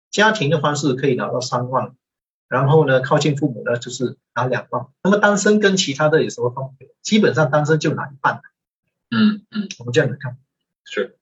[0.10, 1.96] 家庭的方式可以拿到三万，
[2.48, 4.88] 然后呢靠近父母呢就是拿两万。
[5.04, 6.90] 那么单身跟其他的有什么分别？
[7.02, 8.42] 基本上单身就拿一半。
[9.12, 10.38] 嗯嗯，我们这样子看
[10.84, 11.16] 是。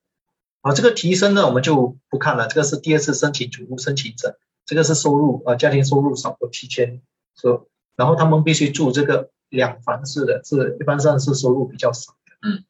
[0.62, 7.00] 啊，这个提升呢我们就不看了，这个是第二次申请主屋申请者，这个是收入呃家庭收入少过七千，
[7.36, 9.30] 说然后他们必须住这个。
[9.50, 12.64] 两房式的是一般上是收入比较少的，嗯，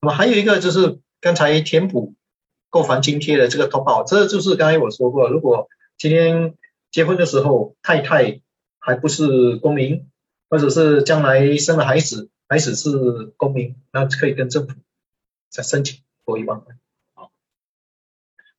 [0.00, 2.14] 那么还有一个就是刚才填补
[2.68, 6.54] 购房津贴的这个投保，这就是刚才我说过，如果今天
[6.90, 8.42] 结婚的时候太太
[8.78, 10.10] 还不是公民，
[10.50, 14.74] 或者是将来生了孩子，孩子是公民，那可以跟政府
[15.48, 16.76] 再申请多一万块。
[17.14, 17.32] 好，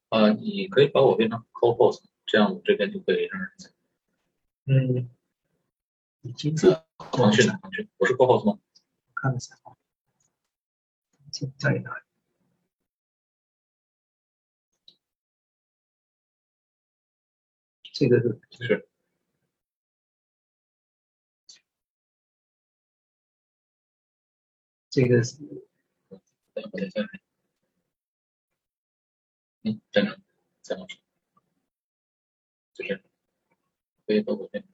[0.09, 3.51] 呃，你可以把我变成 co-host，这样我这边就可以让人。
[4.65, 5.09] 嗯。
[6.23, 6.79] 已经是
[7.11, 8.57] 腾讯的腾讯，我是 co-host 吗？
[9.13, 9.77] 看一下啊，
[11.59, 12.01] 在哪？
[17.95, 18.85] 这个是是，
[24.89, 25.37] 这个是，
[29.63, 30.17] 嗯，在哪？
[30.61, 30.85] 在哪？
[32.73, 33.01] 就是，
[34.05, 34.65] 可以和我变。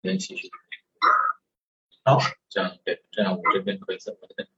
[0.00, 0.50] 联系去，
[2.04, 4.48] 好，这样对，这样我这边可以怎么的？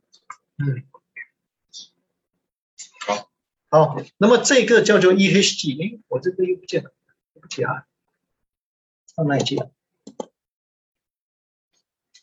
[0.58, 0.84] 嗯，
[3.06, 3.30] 好，
[3.70, 6.90] 好，那么这个叫做 EHG，哎，我这个又不见了，
[7.32, 7.86] 对不起啊，
[9.16, 9.58] 上哪里去？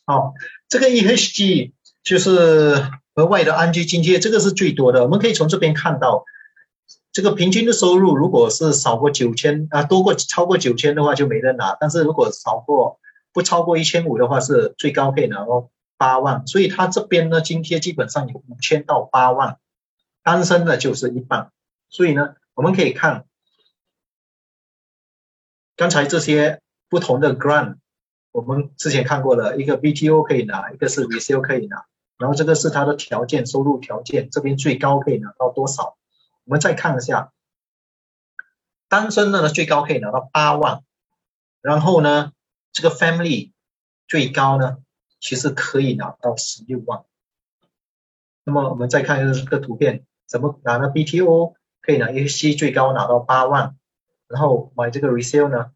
[0.04, 0.34] 好，
[0.68, 1.72] 这个 EHG
[2.04, 2.82] 就是
[3.14, 6.24] 额外的安居津贴，这个是最多的，我们可以从这边看到。
[7.10, 13.00] 这个平均的收入如果是少过九千啊，多过超过九千的话就没人拿，但是如果少过
[13.32, 19.58] 不超过一千五的话是最高可以拿到八万，所以他这边呢津贴基本上有五千到八万，
[20.28, 21.52] 单身的就是一半，
[21.88, 23.24] 所以呢我们可以看
[25.74, 26.60] 刚才这些
[26.90, 27.78] 不同的 grant，
[28.30, 31.86] 我们之前看过了一个 BTO 可以拿，一个是 resale 可以拿，
[32.18, 35.96] 然后这个是他的条件收入条件，这边最高可以拿到多少？
[36.44, 37.32] 我们再看一下，
[38.86, 40.82] 单身的呢最高可以拿到八万，
[41.62, 42.32] 然后呢
[42.70, 43.52] 这个 family
[44.06, 44.76] 最高呢
[45.20, 47.04] 其实可以拿到十六万。
[48.44, 53.74] 那么我们再看这个图片，怎么拿呢？BTO 可以拿 AC 最高拿到八万，
[54.28, 55.72] 然后买这个 resale 呢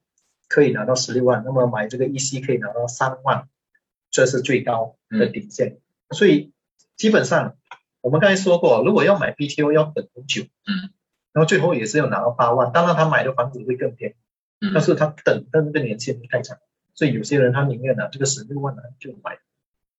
[0.46, 3.48] 可以拿到十六万，那么买这个 EC 可以拿到三万，
[4.10, 5.78] 这是最高的底线。
[6.10, 6.52] 所以
[6.96, 7.56] 基本上。
[8.04, 10.90] 我们刚才说过，如果要买 BTO 要等很久，嗯，
[11.32, 14.14] 然后最后也是要拿到八万，当然他买的房子会更便宜，
[14.60, 16.58] 嗯，但是他等的那个年限太长，
[16.96, 19.38] 所以有些人他宁愿拿这个十六万呢就买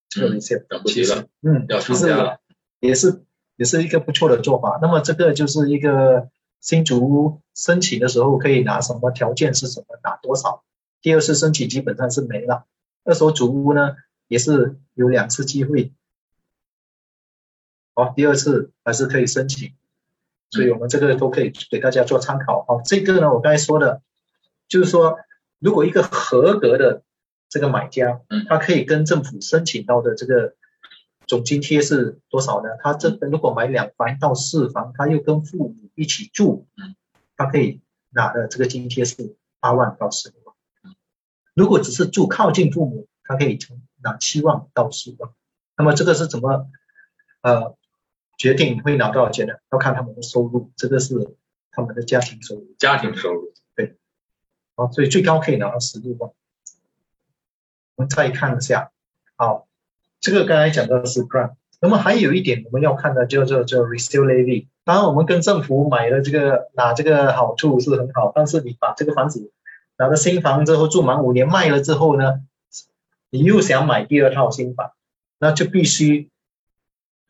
[0.10, 2.42] 这个年限，等不及了，嗯，要成家了，
[2.82, 3.24] 也是
[3.56, 4.80] 也是一个不错的做法。
[4.82, 6.30] 那么这个就是一个
[6.62, 10.64] 新竹申请的时候可以拿什么条件是什么拿多少，
[11.02, 12.66] 第二次申请基本上是没了，
[13.04, 13.96] 二手主屋呢
[14.28, 15.94] 也是有两次机会。
[17.96, 19.74] 好，第二次还是可以申请，
[20.50, 22.66] 所以我们这个都可以给大家做参考。
[22.68, 24.02] 好，这个呢，我刚才说的，
[24.68, 25.20] 就是说，
[25.60, 27.04] 如果一个合格的
[27.50, 30.56] 这个买家，嗯，他可以跟政府申请到的这个
[31.34, 32.70] 总津贴是多少呢？
[32.84, 36.96] 他这如果买两房到四房，他又跟父母一起住，嗯，
[37.36, 40.96] 他可以拿的这个津贴是八万到十六万。
[41.56, 45.32] 如果只是住靠近父母，他可以从拿七万到十万。
[45.76, 46.68] 那么这个是怎么，
[47.42, 47.76] 呃？
[48.36, 51.38] 决定会拿多少钱呢，要看他们的收入，这个是
[51.72, 52.76] 他们的家庭收入。
[52.80, 53.96] 家庭收入，对，
[54.76, 56.32] 好，所以最高可以拿到十六万。
[57.96, 58.92] 我们再看一下，
[59.36, 59.68] 好，
[60.24, 64.68] 这个刚才讲到的是 grant，那么还有一点我们要看的叫做叫 resale levy。
[64.86, 69.52] 当然，我们跟政府买了这个拿这个好处是很好，但是你把这个房子
[69.98, 72.40] 拿到新房之后住满五年卖了之后呢，
[73.30, 74.94] 你又想买第二套新房，
[75.40, 76.30] 那就必须。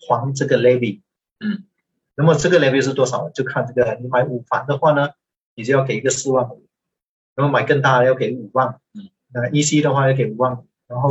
[0.06, 0.99] 还这个 levy，
[1.39, 1.63] 嗯，
[2.15, 3.29] 那么这个 levy 是多少？
[3.29, 5.12] 就看这个，你买五房的话呢，
[5.56, 6.65] 你就要给一个四万五，
[7.36, 11.10] 然后买更大的要给五万，嗯，那 EC 的话要给五万五，然后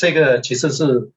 [0.00, 1.10] 这个其实是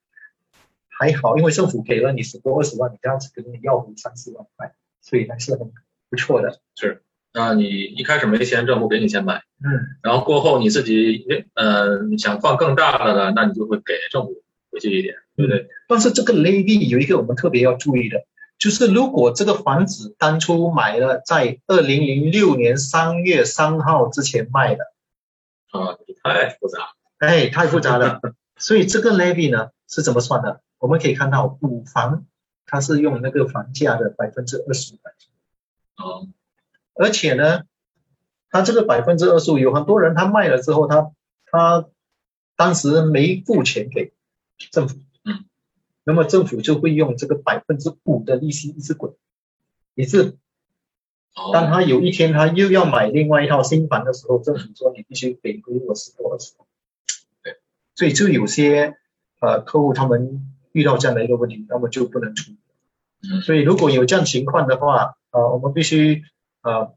[0.90, 5.72] 还好，因为政府给了你十多二十万，你这样子跟你要回三四万块，所以还是很
[6.10, 6.60] 不错的。
[6.76, 7.02] 是，
[7.34, 15.70] 那你一开始没钱，政府给你钱买，嗯，然后过后你自己呃你想放更大的呢，那你就会给政府回去一点，对不对？
[15.88, 18.26] 但是这个 levy 有一个我们特别要注意的，
[18.60, 24.84] 就是如果这个房子当初买了在二零零六年三月三号之前卖的，
[25.72, 26.80] 啊，太复杂，
[27.20, 28.20] 哎，太复杂了。
[28.64, 30.62] 所以这个 levy 呢是怎么算的？
[30.78, 32.26] 我们可以看到五房
[32.66, 35.12] 它是用那个房价的百分之二十五来
[35.98, 36.30] 算，
[36.94, 37.64] 而且呢，
[38.50, 41.12] 它这个百分之二十五有很多人他卖了之后，他
[41.46, 41.90] 他
[42.56, 44.14] 当时没付钱给
[44.72, 44.96] 政府，
[45.26, 45.44] 嗯，
[46.06, 49.14] 那么政府就会用这个百分之五的利息一直滚，
[49.94, 50.38] 以致
[51.52, 56.68] 当，他有一天他又要买另外一套新房的时候，政府说你必须给回我十多二十万。
[57.96, 58.98] 对，所以就有些
[59.40, 62.58] 呃客户他们遇到这样的一个问题，那么就不能处理。
[63.30, 66.24] 嗯所以如果有这样情况的话，呃，我们必须
[66.62, 66.94] 呃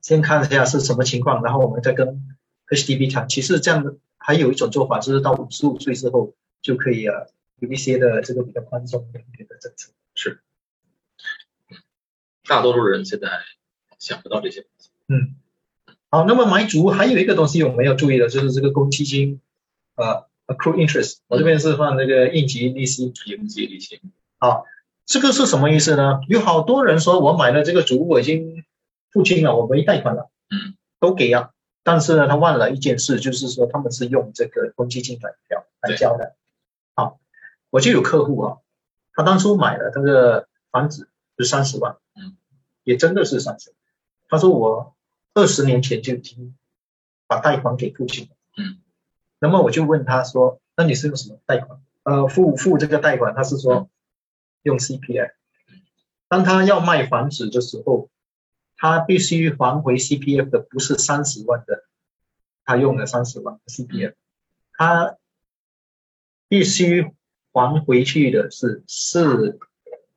[0.00, 2.22] 先看一下是什么情况，然后我们再跟
[2.68, 3.28] HDB 谈。
[3.28, 7.26] 其实这样的还有一种做法，就是到五十五岁之后就可以呃
[7.58, 9.92] 有一些的这个比较宽松一点的政策。
[10.14, 10.40] 是，
[12.46, 13.28] 大多数人现在
[13.98, 15.34] 想不到这些东西，嗯，
[16.08, 19.40] 好，那么买主还有一个东西我们要注意的，就是这个公积金，
[19.96, 23.12] 呃，accrue interest，我这边是放这个应急利息。
[23.26, 24.00] 应急利息，
[24.38, 24.64] 好，
[25.06, 26.20] 这个是什么意思呢？
[26.28, 28.64] 有好多人说我买了这个主屋，我已经
[29.10, 31.50] 付清了，我没贷款了，嗯，都给啊，
[31.82, 36.34] 但是呢，他忘了一件事，就是说他们是用这个公积金来交来交的。
[36.94, 37.20] 好，
[37.70, 38.56] 我就有客户啊，
[39.12, 42.36] 他当初买了这个房子是三十万，嗯，
[42.82, 43.76] 也真的是三十万。
[44.28, 44.96] 他说我
[45.34, 46.56] 二十年前就已经
[47.28, 48.78] 把贷款给付清了，嗯，
[49.44, 51.78] 那么我就问他说，那你是用什么贷款？
[52.02, 53.90] 呃，付付这个贷款，他是说
[54.62, 55.32] 用 CPF。
[56.28, 58.08] 当他要卖房子的时候，
[58.78, 61.84] 他必须还回 CPF 的不是三十万的，
[62.64, 64.14] 他用了三十万的 CPF，
[64.72, 65.16] 他
[66.48, 67.10] 必须
[67.52, 69.58] 还回去的是四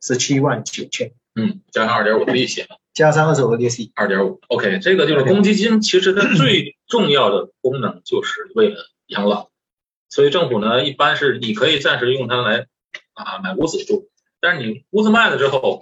[0.02, 3.92] 十七万九千，嗯，加上二点五的利息，加上二十五的利息。
[3.94, 8.78] 二点五，OK，这个就是公积金，其实它最重要的功能就是为了
[9.08, 9.50] 养老，
[10.10, 12.68] 所以政府呢一般是你可以暂时用它来
[13.14, 15.82] 啊买屋子住，但是你屋子卖了之后，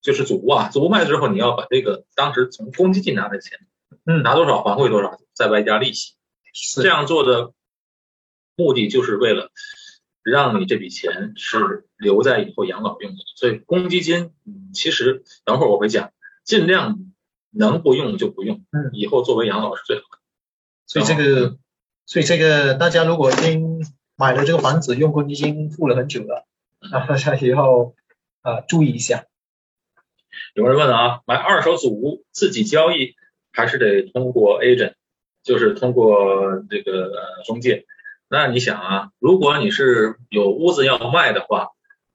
[0.00, 3.58] 就是祖屋啊，祖屋卖了之后你要把这个当时从公积金拿的钱
[4.06, 6.14] 嗯，拿多少还回多少，再外加利息，
[6.54, 6.80] 是。
[6.82, 7.52] 这样做的
[8.56, 9.50] 目的就是为了
[10.22, 13.18] 让你这笔钱是留在以后养老用的。
[13.36, 16.12] 所以公积金，嗯，其实等会儿我会讲，
[16.44, 16.98] 尽量
[17.50, 18.90] 能不用就不用，嗯。
[18.94, 20.18] 以后作为养老是最好的。
[20.86, 21.58] 所以这个，
[22.10, 26.44] 所以这个大家如果已经买了这个房子，用公积金付了很久了，
[26.90, 27.94] 那大家以后
[28.42, 29.26] 啊、注意一下。
[30.54, 33.14] 有人问啊，买二手祖屋自己交易
[33.52, 34.94] 还是得通过 agent，
[35.44, 37.86] 就是通过这个呃中介？
[38.28, 41.68] 那你想啊，如果你是有屋子要卖的话，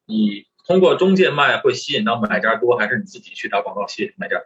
[0.06, 4.44] 你通过中介卖会吸引到买家多，还是你自己去打广告吸引买家？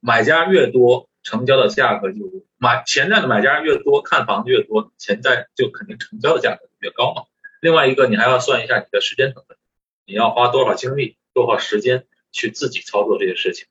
[0.00, 7.24] 买家越多，成交的价格就买潜在的买家越多，看房子越多，潜在就肯定成交的价格越高嘛。
[7.60, 9.58] 另外一个，你还要算一下你的时间成本，
[10.06, 13.66] 你要花多少精力、多少时间去自己操作这些事情。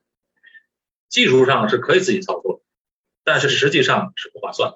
[1.10, 2.62] 技术上是可以自己操作，
[3.24, 4.76] 但是实际上是不划算。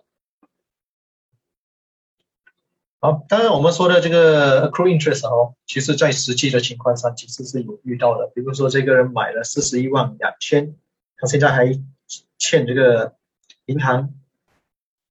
[3.00, 8.32] 好，当然我们说的这个 accrue interest 哦，其实在实际的情况上其实是有遇到的。
[8.34, 10.76] 比如说这个人买了四十一万两千，
[11.18, 11.66] 他现在还
[12.42, 13.14] 欠这个
[13.66, 14.16] 银行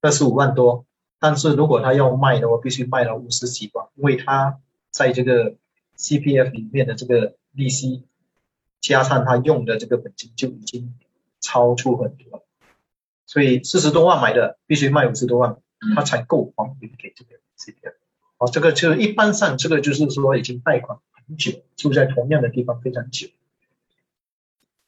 [0.01, 0.85] 二十五万多，
[1.21, 4.59] 但是如果他要卖的话，必须卖了五十几万，因为他
[4.91, 5.55] 在这个
[5.97, 8.05] CPF 里面的这个利息
[8.81, 10.93] 加上他用的这个本金就已经
[11.41, 12.45] 超出很多了，
[13.27, 15.57] 所以四十多万买的必须卖五十多万，
[15.95, 17.95] 他才够还回给这个 CPF。
[18.39, 23.29] 哦，这个就一般上这个就是说已经贷款很久，住在同样的地方非常久。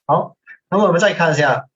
[0.06, 0.36] 好，
[0.68, 1.68] 那么我们再看一下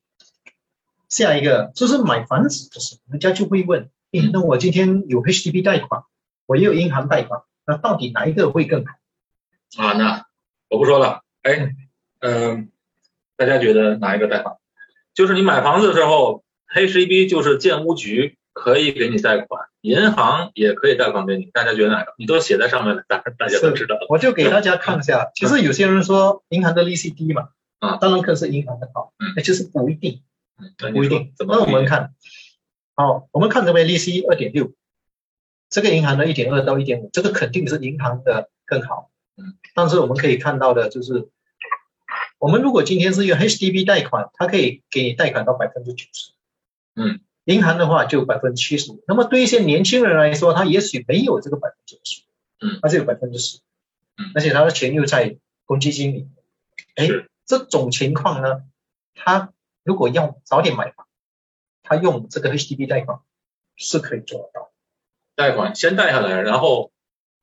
[1.16, 6.02] 下一个，就是买房子的时候，人家就会问，诶，那我今天有 HDB 贷款，
[6.44, 8.92] 我也有银行贷款，那到底哪一个会更好？
[9.82, 10.26] 啊，那
[10.68, 11.22] 我不说了。
[11.40, 11.74] 哎，
[12.20, 12.68] 嗯、
[13.36, 14.56] 大家觉得哪一个贷款？
[15.14, 16.44] 就是你买房子的时候
[16.74, 21.46] ，HDB 就是建屋局可以给你贷款，银行也可以贷款给你。
[21.46, 22.12] 大家觉得哪个？
[22.18, 24.06] 你都写在上面了，大大家都知道了。
[24.10, 27.48] 我就给大家看一下，其实有些人说银行的利息低嘛，
[27.78, 30.20] 啊当然可是银行的好，嗯那其实不一定。
[30.92, 31.32] 不一定。
[31.46, 32.14] 那我们看，
[32.94, 34.72] 好，我们看这边利息二点六，
[35.68, 39.10] 这个银行的一点二到一点五，这个肯定是银行的更好。
[39.36, 41.28] 嗯，但是我们可以看到的就是，
[42.38, 46.32] 我们如果今天是用 HDB 贷款，它可以给你贷款到百分之九十。
[46.94, 49.04] 嗯，银行的话就百分之七十五。
[49.06, 52.22] 那么对一些年轻人来说，他也许没有这个百分之十，
[52.60, 53.58] 嗯，他只有百分之十，
[54.16, 55.36] 嗯，而且他的钱又在
[55.66, 56.28] 公积金里。
[56.94, 57.06] 哎，
[57.44, 58.62] 这种情况呢，
[59.14, 59.52] 他
[59.86, 61.06] 如果要早点买房，
[61.84, 63.20] 他用这个 HDB 贷款
[63.76, 64.72] 是可以做得到。
[65.36, 66.90] 贷款先贷下来，然后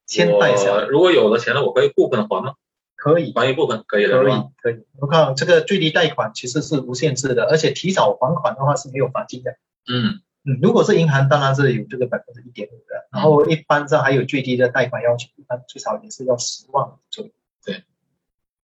[0.06, 0.84] 先贷下来。
[0.86, 2.56] 如果有了钱了，我可以部分还吗？
[2.96, 4.86] 可以，还一部分可以的可以，可以。
[5.00, 9.52] 我看这个最低贷款其实是无限制的，而且提早还款的话是没有罚金的。
[9.88, 17.32] 嗯嗯，如果是银行，当然是有这个百分之一点五的，然后一般上还有最低的贷款要求，一般最少也是要十万左右。
[17.66, 17.84] 对，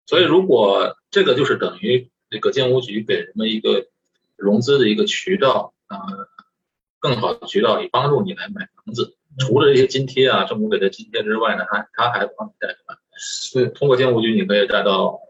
[0.06, 3.86] 所以如果这个就是等于这个建屋局给人们一个
[4.36, 5.96] 融资的一个渠道啊。
[7.00, 15.20] 更好的渠道以帮助你来买房子，除了这些津贴啊，政府给的津贴之外呢，他他还帮你贷款，是通过建屋局你可以贷到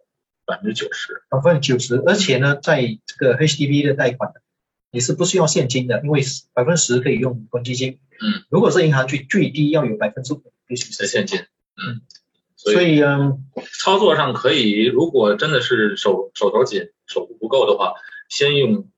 [0.46, 4.32] 百分之九十，百分之九十，而且呢，在这个 HDB 的贷款
[4.90, 6.22] 你是不需要现金的，因为
[6.55, 11.40] 百分之十可以用公积金，嗯，如果是银行去最低要有百分之五必须是现金，
[11.76, 12.01] 嗯，
[12.59, 13.44] 所以嗯，
[13.80, 17.94] 操作上可以，如果真的是手手头紧，手头不够的话，
[18.28, 18.88] 先用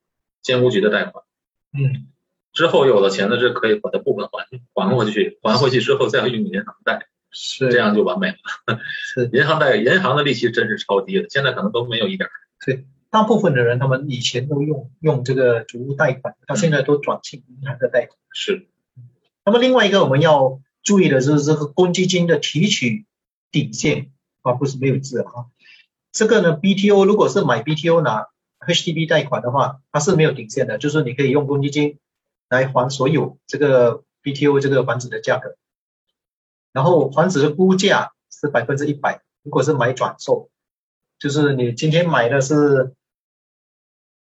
[0.42, 1.24] 建屋局的贷款，
[1.72, 2.08] 嗯。
[2.52, 4.44] 之后有了钱呢，这可以把它部分还
[4.74, 8.34] 还回去， 还回去之后再用银行贷，是这样就完美了。
[9.14, 12.28] 是银行贷，银行的利息真是超低的，现在可能都没有一点。
[12.66, 18.18] 对，大部分的人他们以前都用用这个主屋贷款，到现在都转进银行的贷款。
[18.32, 18.66] 是。
[19.44, 23.06] 那么另外一个我们要注意的就是这个公积金的提取
[23.50, 25.46] 底线啊，不是没有字啊。
[26.12, 28.28] 这个呢，BTO 如果是买 BTO 拿
[28.60, 31.98] HDB 贷款的话，它是没有底线的，就是你可以用公积金。
[32.48, 35.54] 来还所有这个 BTO 这个房子的价格，
[36.72, 39.22] 然后房子的估价是百分之一百。
[39.44, 40.50] 如果是买转售，
[41.20, 42.96] 就是你今天买的是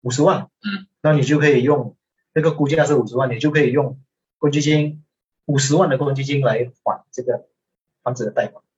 [0.02, 1.96] 五十万，嗯，那你就可以用
[2.34, 3.98] 那个估价是五十万，你就可以用
[4.36, 5.02] 公积金
[5.46, 7.48] 五十万的公积金来还这个
[8.02, 8.69] 房子的贷款，嗯，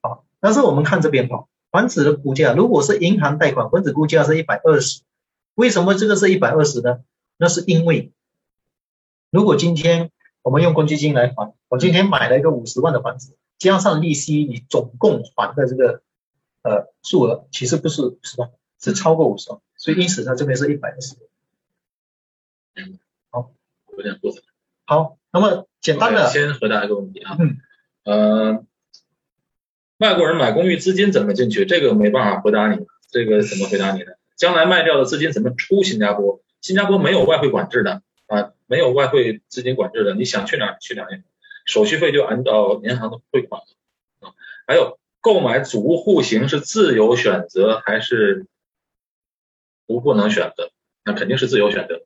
[0.00, 0.24] 好。
[0.40, 5.02] 但是我们看这边哈，房子的估价如果是银行贷款，房子估价是一百二十，
[5.54, 7.00] 为什么这个是一百二十呢？
[7.36, 8.12] 那是因为
[9.30, 10.10] 如果今天
[10.42, 16.02] 我们用公积金来还，我今天买了一个五十万的房子，加上利息，你总共还的这个
[16.62, 21.16] 呃数额其实不是五十万，是超过五十万，所以因此它这边是一百二十。
[22.76, 22.98] 嗯，
[23.30, 23.50] 好，
[23.96, 24.40] 有点复杂。
[24.84, 27.58] 好，那么简单的先回答一个问题啊，嗯，
[28.04, 28.64] 呃，
[29.98, 31.66] 外国人买公寓资金怎么进去？
[31.66, 34.12] 这个没办法回答你，这个怎么回答你呢？
[34.36, 36.40] 将来卖掉的资金怎么出新加坡？
[36.60, 38.02] 新加坡没有外汇管制的。
[38.28, 41.22] 啊，没有外汇资金管制的，你想去哪儿去哪儿，
[41.64, 43.62] 手续费就按照银行的汇款
[44.20, 44.36] 啊。
[44.66, 48.44] 还有购买祖屋户型是自由选择还是
[49.86, 50.70] 不不能选择？
[51.06, 52.02] 那肯定是自由选择。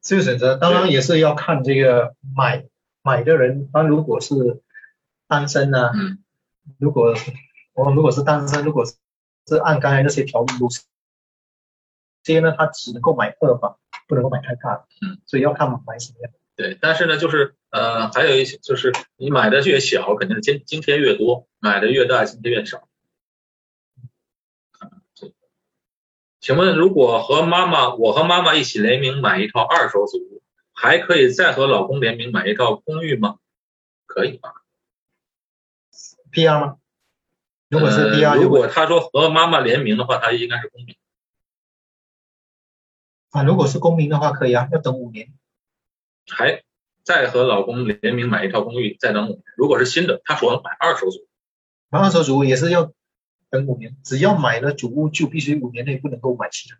[0.00, 2.64] 自由选择，当然也是要看这个买
[3.04, 4.34] 买的人，他如果是
[5.28, 6.18] 单身呢，嗯，
[6.78, 7.14] 如果
[7.74, 8.94] 我如果是单身，如果是
[9.56, 10.68] 按刚才那些条路，
[12.22, 13.78] 这些呢，他只能够买二房。
[14.08, 16.32] 不能够买太大，嗯，所以要看买什么样。
[16.56, 22.88] 对，但是呢，就是呃，还有一些就是你买的越小，肯定是津津贴越多；买的越大，津贴越少。
[26.40, 30.42] 请问，如果和妈妈，我和妈妈一起联名买一套二手祖屋，
[30.72, 33.38] 还可以再和老公联名买一套公寓吗？
[34.06, 34.59] 可以吧
[36.32, 36.76] ？PR 吗？
[37.68, 40.96] 如果是 PR，如果他说和妈妈联名的话，他应该是公民。
[43.30, 45.32] 啊，如果是公民的话，可以啊，要等五年，
[46.28, 46.64] 还
[47.04, 49.42] 再和老公联名买一套公寓，再等五年。
[49.56, 51.28] 如果是新的，他说买二手组，
[51.90, 52.92] 买二手组也是要
[53.50, 56.76] 等五年，只要买了主屋就必须五年内不能够买其他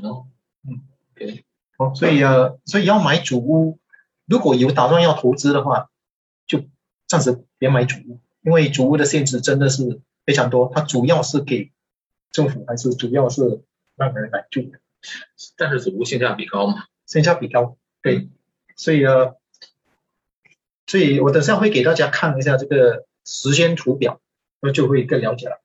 [0.00, 0.08] 的。
[0.08, 0.26] 哦，
[0.66, 0.80] 嗯
[1.12, 1.44] ，OK，
[1.76, 3.78] 哦，所以呃，所以要买主屋，
[4.24, 5.88] 如果有打算要投资的话，就
[7.14, 11.70] 暂时别买主屋，因为主屋的限制真的是非常多，它主要是给
[12.32, 13.62] 政府还是主要是
[13.94, 14.80] 让人来住的。
[15.56, 16.86] 但是主屋性价比高嘛？
[17.06, 18.28] 性价比高，对，
[18.74, 19.34] 所以呢，
[20.88, 24.20] 所以我等下会给大家看一下这个时间图表，
[24.60, 25.62] 那就会更了解了。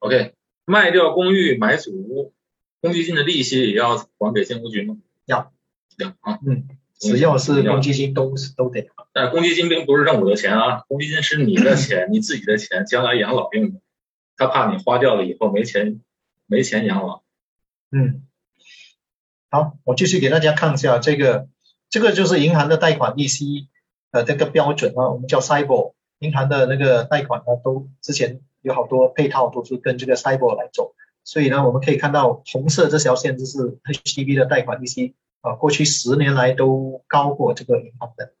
[0.00, 0.34] OK，
[0.64, 2.34] 卖掉公寓买主屋，
[2.80, 4.96] 公积金的利息也要还给建屋局吗？
[5.26, 5.52] 要，
[5.98, 6.66] 要啊，嗯，
[7.00, 8.88] 只要是公积金都是都得。
[9.12, 13.80] 但公积金并不是政府的钱啊，公积金是你的 钱，你自己的钱，将来养老用的，
[14.36, 16.00] 他怕你花掉了以后没钱，
[16.46, 17.22] 没钱养老。
[17.90, 18.22] 嗯，
[19.50, 21.48] 好，我继续给大家看一下这个，
[21.88, 23.68] 这个就是银行的贷款利息，
[24.12, 30.94] 呃，这个标准啊，我们叫 CIBOR，银行的那个贷款呢，都之前有好多配套都是跟这个 c y b e r 来走，
[31.24, 38.32] 所以呢，我们可以看到红色这条线就是 HDB 的贷款利息啊，过去十年来都高过这个银行的。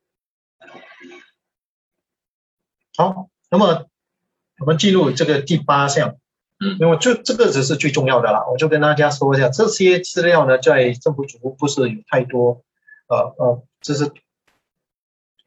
[2.96, 3.86] 好，那么
[4.58, 6.16] 我们进入这个第八项，
[6.58, 12.62] 嗯，因为这这个只是最重要的啦，我就跟大家说一下，这些资料呢，在政府主屋不是有太多，
[13.08, 14.12] 呃呃，就是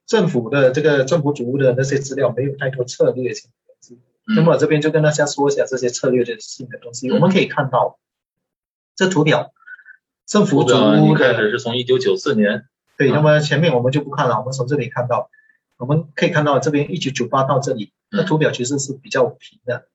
[0.08, 4.00] 政府的这个政府主屋的那些资料没有太多策略性的东西，
[4.36, 8.00] 那么这边就跟大家说一下这些策略的性的东西，我们可以看到
[8.96, 9.54] 这图表，
[10.26, 12.66] 政府主屋一开始是从一九九四年，
[12.98, 15.30] 对，那么前面我们就不看了，我们从这里看到。
[15.76, 19.88] 我们可以看到这边一九九八到这里，那图表其实是比较平的，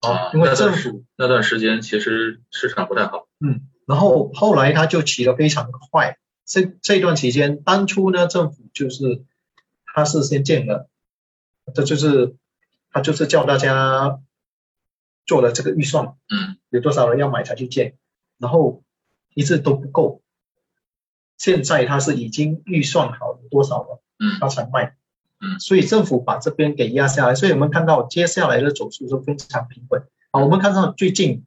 [0.00, 9.22] 啊，因为政府那段时间其实市场不太好，嗯，然后后来它就起得非常快，这这段期间，当初呢政府就是
[9.86, 10.88] 他是先建的，
[11.72, 12.34] 这就是
[12.90, 14.18] 他就是叫大家
[15.24, 17.94] 做了这个预算，嗯，有多少人要买才去建，
[18.38, 18.82] 然后
[19.34, 20.22] 一次都不够，
[21.38, 24.96] 现在他是已经预算好有多少了，嗯，他才卖。
[25.40, 30.02] 嗯，所以政府把这边给压下来，所以我们看到接下来的走势是非常平稳。
[30.30, 31.44] 好，我们看到最近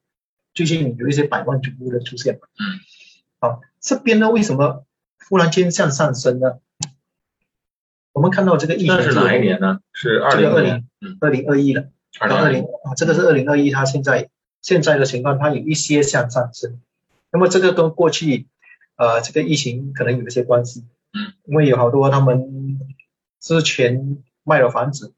[0.53, 2.35] 最近有一些百万主屋的出现。
[2.35, 2.79] 嗯，
[3.39, 4.85] 好，这边呢为什么
[5.27, 6.59] 忽然间向上升呢？
[8.11, 9.79] 我们看到这个疫情是哪一年呢？
[9.93, 10.87] 是二零二零
[11.19, 11.89] 二零二一了。
[12.17, 14.29] 二零二零啊，这个是二零二一，它现在
[14.61, 16.79] 现在的情况它有一些向上升。
[17.35, 18.47] 那么这个跟过去
[18.95, 20.85] 呃这个疫情可能有一些关系。
[21.11, 22.79] 嗯，因为有好多他们。
[23.41, 25.13] 之前卖了房子，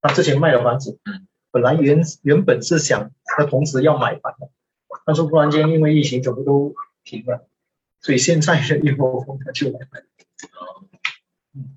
[0.00, 4.48] 他之前卖了房子，嗯，本来原原本是想他同时要买房的，
[5.04, 6.74] 但是突然间因为疫情全部都
[7.04, 7.46] 停了，
[8.00, 10.00] 所以现在的一波风他就来买，
[11.54, 11.76] 嗯，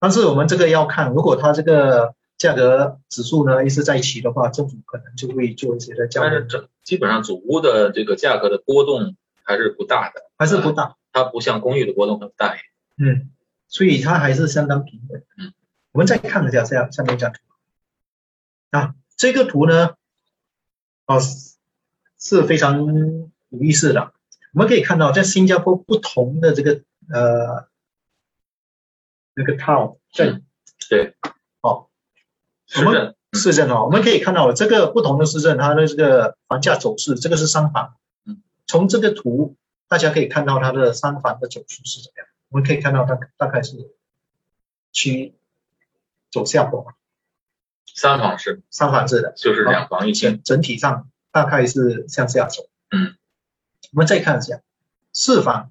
[0.00, 6.24] 但是我们这个要看，如果它这个价格指数呢一直在起的话，政府可能就会做一些的降。
[6.24, 12.56] 但是整基本上祖屋的这个价格的波动还是不大的，还是不大，它不像公寓的波动很大，
[12.96, 13.30] 嗯。
[13.68, 15.24] 所以它还是相当平稳。
[15.36, 15.52] 嗯，
[15.90, 17.40] 我们再看一下下下面一张图
[18.70, 19.96] 啊，这个图呢，
[21.06, 21.18] 哦
[22.16, 22.78] 是非常
[23.48, 24.12] 有意思的。
[24.52, 26.82] 我们可以看到，在新加坡不同的这个
[27.12, 27.68] 呃
[29.34, 30.44] 那个 town 镇，
[30.88, 31.16] 对，
[31.60, 31.88] 哦，
[32.68, 37.94] 市镇市政哦，我们可以看到这个不同的市政，它的这个房价走势，这个是三房。
[38.24, 39.54] 嗯，从这个图
[39.86, 42.26] 大家可以看到它的三房的走势是怎么样。
[42.48, 43.92] 我们可以看到，它大概是
[44.92, 45.34] 趋
[46.30, 46.94] 走下坡。
[47.94, 52.68] 三房是，三房制的，就是两房一厅，整体上大概是向下走。
[52.90, 53.16] 嗯，
[53.92, 54.60] 我们再看一下
[55.12, 55.70] 四房，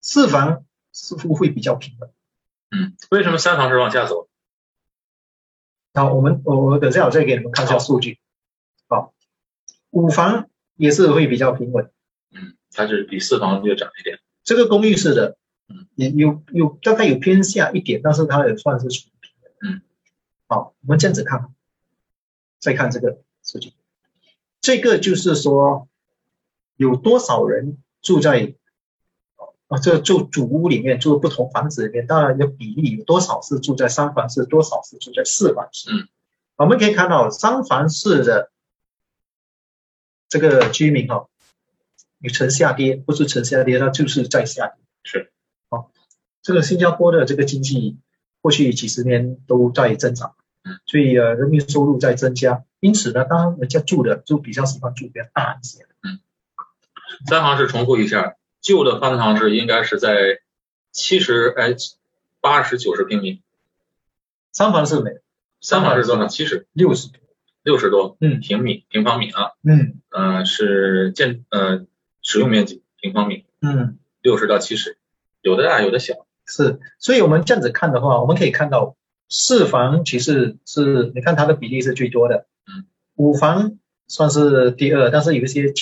[0.00, 2.10] 四房似乎会比较平稳。
[2.70, 4.28] 嗯，为什么三房是往下走？
[5.94, 8.18] 好，我们我我等下我再给你们看一下数据。
[8.88, 9.14] 好，
[9.90, 11.90] 五房也是会比较平稳。
[12.32, 14.18] 嗯，它是比四房略涨一点。
[14.42, 15.38] 这个公寓式的。
[15.66, 19.50] 嗯，也有有大概有偏下一点，但是它也算是属于平的。
[19.62, 19.80] 嗯，
[20.46, 21.54] 好，我们这样子看，
[22.58, 23.72] 再看这个数据，
[24.60, 25.88] 这个就是说
[26.76, 28.54] 有多少人住在
[29.68, 35.90] 啊这住主屋里面，住不同房子里面，当然有比例，有多少是住在三房式，多少是住在四房式。
[35.90, 36.08] 嗯，
[36.56, 38.50] 我们可以看到三房式的
[40.28, 41.28] 这个居民哈，
[42.18, 44.84] 有呈下跌，不是呈下跌，它就是在下跌。
[45.02, 45.30] 是。
[46.42, 47.96] 这个新加坡的这个经济
[48.42, 55.86] 过去几十年都在增长，嗯，所以呃人民收入在增加，因此呢，当人家住的就比较喜欢住比较大一些。
[56.02, 56.20] 嗯，
[57.26, 60.40] 三房式重复一下，旧的方房式应该是在
[60.90, 61.76] 七十哎
[62.40, 63.42] 八十九十平米，
[64.52, 65.10] 三房是没，
[65.60, 66.26] 三房是多少？
[66.26, 66.66] 七十。
[66.72, 67.10] 六十
[67.62, 68.40] 六十多嗯。
[68.40, 70.00] 平米平方米啊，嗯。
[70.08, 71.84] 呃是建呃
[72.22, 73.44] 使用面积平方米。
[73.60, 73.98] 嗯。
[74.22, 74.96] 六十到七十，
[75.42, 76.26] 有的大有的小。
[76.46, 78.96] 是，所以我们这样子看的话，我们可以看到
[79.28, 82.86] 四房其实是你看它的比例是最多的，嗯，
[83.16, 85.72] 五房算是第二，但是有一些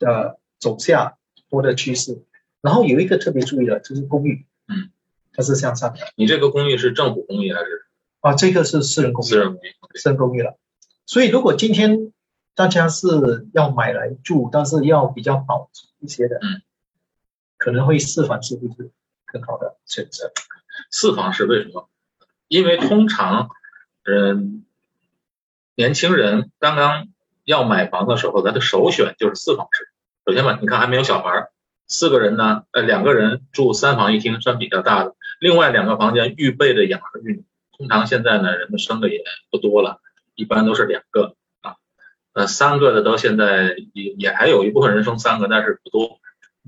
[0.00, 1.18] 呃走下
[1.54, 2.22] 坡的趋势。
[2.60, 4.90] 然后有一个特别注意的就是公寓，嗯，
[5.32, 6.00] 它是向上的。
[6.16, 7.86] 你这个公寓是政府公寓还是
[8.20, 8.34] 啊？
[8.34, 10.58] 这个是私人公寓，私人公寓，私人公寓了。
[11.06, 12.12] 所以如果今天
[12.54, 16.62] 大家是要买来住，但是要比较保值一些的，嗯，
[17.58, 18.90] 可能会四房是不是？
[19.26, 20.32] 更好的选择，
[20.90, 21.88] 四房是为什么？
[22.48, 23.48] 因为通常，
[24.04, 24.64] 嗯，
[25.74, 27.08] 年轻人刚刚
[27.44, 29.90] 要买房的时候，他的首选就是四房式。
[30.26, 31.48] 首先吧，你看还没有小孩，
[31.86, 37.44] 四个人呢，呃，两个人住三房一厅算比较大的，另外两个房间预备的养儿育女，
[37.76, 40.00] 通常现在呢，人们生的也不多了，
[40.34, 41.76] 一般都是两个啊，
[42.32, 46.20] 呃，三个的到现在也也还有一部分人生三个，但是不多，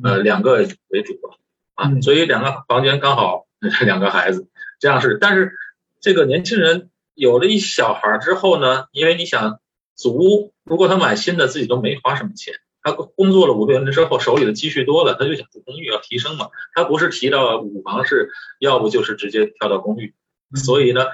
[0.02, 1.38] 呃，两个为主了
[1.74, 2.02] 啊，嗯。
[2.02, 3.46] 所以两个房间刚好
[3.86, 4.48] 两个孩子，
[4.78, 5.54] 这样是，但是
[6.02, 9.60] 这个年轻人有了一小孩儿之后呢，因为你想
[9.94, 12.54] 祖屋，如果他买新的，自己都没花什么钱。
[12.86, 16.50] 他工作了五六年之后，手里的积蓄多了，他就想住公寓要提升嘛。
[16.72, 18.30] 他不是提到五房式，
[18.60, 20.14] 要不就是直接跳到公寓。
[20.54, 21.06] 嗯所以呢，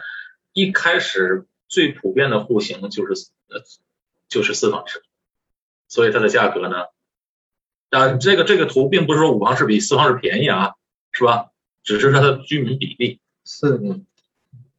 [0.53, 3.63] 一开始最普遍的户型就是呃
[4.29, 5.03] 就是四房式，
[5.89, 6.89] 所以它的价格呢，
[7.89, 10.75] 当然这个这个图并不是说五房式比四房式便宜啊，
[11.11, 11.49] 是吧？
[11.83, 13.19] 只是它的居民比例。
[13.47, 14.05] 是嗯，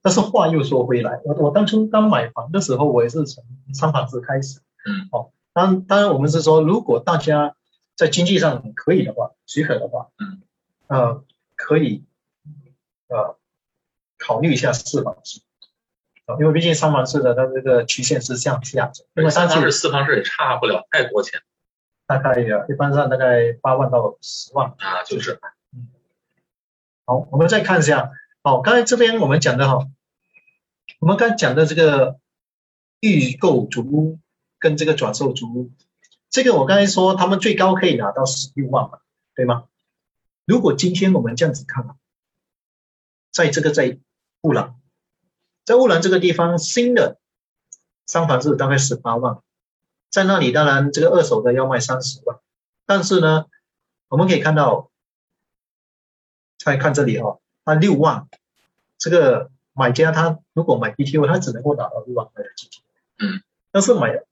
[0.04, 4.60] 但是话又说回来，我我当初刚买房的时候，我也是从三房式开始。
[4.86, 7.56] 嗯，哦，当当然我们是说，如果大家
[7.96, 10.42] 在经济上可以的话，许可的话，嗯，
[10.88, 11.24] 呃，
[11.56, 12.04] 可以
[13.08, 13.38] 呃
[14.18, 15.42] 考虑一下四房式。
[16.26, 21.42] 啊，因为毕竟三房式的它这个曲线是向下走，因为三房式、四房式也差不了太多钱
[22.06, 24.74] 大概呃一般上大概八万到十万。
[24.78, 25.40] 啊，就是
[27.06, 29.86] 好，我们再看一下，好，刚才这边我们讲的哈，
[31.00, 32.18] 我们刚才讲的这个
[33.02, 34.20] 预购足屋
[34.64, 35.72] 跟这个转售租屋，
[36.30, 39.00] 这个我刚才说他们最高可以拿到十六万嘛，
[39.36, 39.66] 对吗？
[40.46, 41.96] 如果今天我们这样子看啊，
[43.30, 44.00] 在这个在
[44.40, 44.76] 乌兰，
[45.66, 47.20] 在乌兰这个地方新的
[48.06, 49.42] 三房是大概十八万，
[50.10, 52.40] 在那里当然这个二手的要卖三十万，
[52.86, 53.48] 但是呢，
[54.08, 54.90] 我们可以看到。
[56.60, 58.30] 再看这里哈、哦，他六万，
[58.98, 62.80] 这个买家他如果买 BTO，他只能够拿到六万块的 GT。
[63.18, 63.44] 嗯。
[63.70, 64.24] 但是买，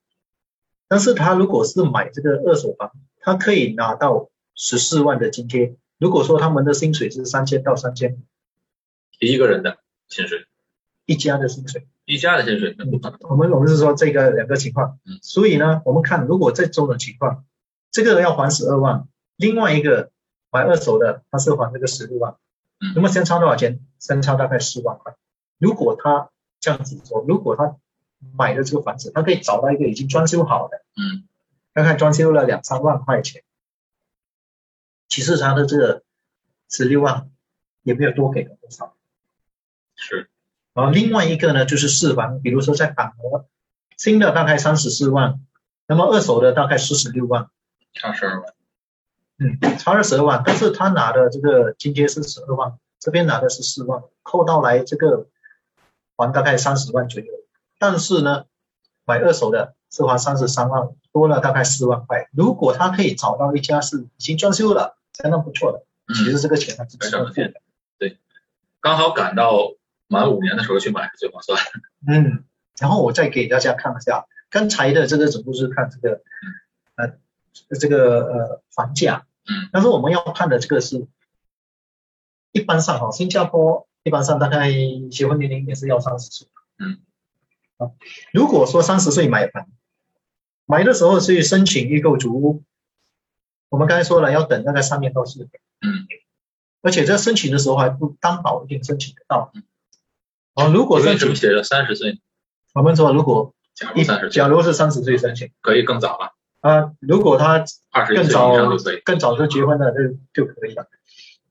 [0.91, 5.77] 但是他如果是买这个二手房，他可以拿到十四万的津贴。
[5.97, 8.21] 如果说他们的薪水是三千到三千，
[9.17, 9.77] 一个人的
[10.09, 10.47] 薪水，
[11.05, 12.75] 一家的薪水，一家的薪水。
[13.21, 14.99] 我们我们是说这个两个情况。
[15.05, 15.17] 嗯。
[15.21, 17.45] 所以呢，我们看如果这种的情况，
[17.89, 20.11] 这个要还十二万，另外一个
[20.51, 22.35] 买二手的他是还这个十六万。
[22.81, 23.79] 嗯那么相差多少钱？
[23.97, 25.15] 相差大概四万块。
[25.57, 27.77] 如果他这样子说，如果他
[28.35, 31.27] 买的这个房子，他可以找到一个已经装修好的，嗯，
[31.73, 33.43] 大概装修了两三万块钱，
[35.09, 36.03] 其实他的这个
[36.69, 37.29] 十六万
[37.83, 38.95] 也没有多给了多少。
[39.95, 40.29] 是，
[40.73, 43.45] 然后另外一个呢，就是四房，比如说在板河，
[43.97, 45.39] 新的大概三十四万，
[45.87, 47.49] 那么二手的大概四十六万，
[47.93, 48.53] 差十二万。
[49.37, 55.27] 嗯，差二十二万，但是他拿的这个津贴是十二万，这边拿的是四万，扣到来这个
[56.15, 57.27] 还大概三十万左右。
[57.81, 58.45] 但是呢，
[59.05, 62.29] 买二手的是花三十三万，多了大概四万块。
[62.31, 67.53] 如果他可以找到一家是已经装修了，相当不错的，其实这个钱还是值得付的。
[68.81, 69.73] 刚好赶到
[70.07, 71.59] 满五年的时候去买是最划算。
[72.07, 72.45] 嗯，
[72.77, 76.21] 然后我再给大家看一下刚才的这个只不过是看这个
[76.97, 77.17] 呃
[77.79, 81.07] 这个呃房价，嗯，但是我们要看的这个是
[82.51, 84.69] 一般上哈，新加坡一般上大概
[85.09, 86.99] 结婚年龄也是要三十岁，嗯，
[87.81, 87.89] 啊，
[88.31, 89.67] 如果说三十岁买房，
[90.65, 92.63] 买的时候去申请预购足屋，
[93.69, 95.49] 我们刚才说了要等那个三年到四年，
[95.81, 96.05] 嗯，
[96.83, 99.51] 而且在申请的时候还不担保一定申请得到，
[100.53, 102.21] 啊，如果为申请，写着三十岁？
[102.75, 104.29] 我们说如果假如三十岁。
[104.29, 105.51] 假如是三十岁申请。
[105.61, 108.53] 可以更早了，啊，如果他二十更早。
[109.03, 110.87] 更早就结婚了，就就可以了。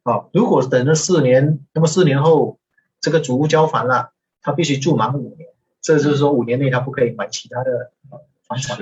[0.04, 2.60] 啊，如果等了四年，那么四年后
[3.00, 5.50] 这个主屋交房了，他必须住满五年，
[5.82, 8.78] 这就是说五年内他不可以买其他的呃房产。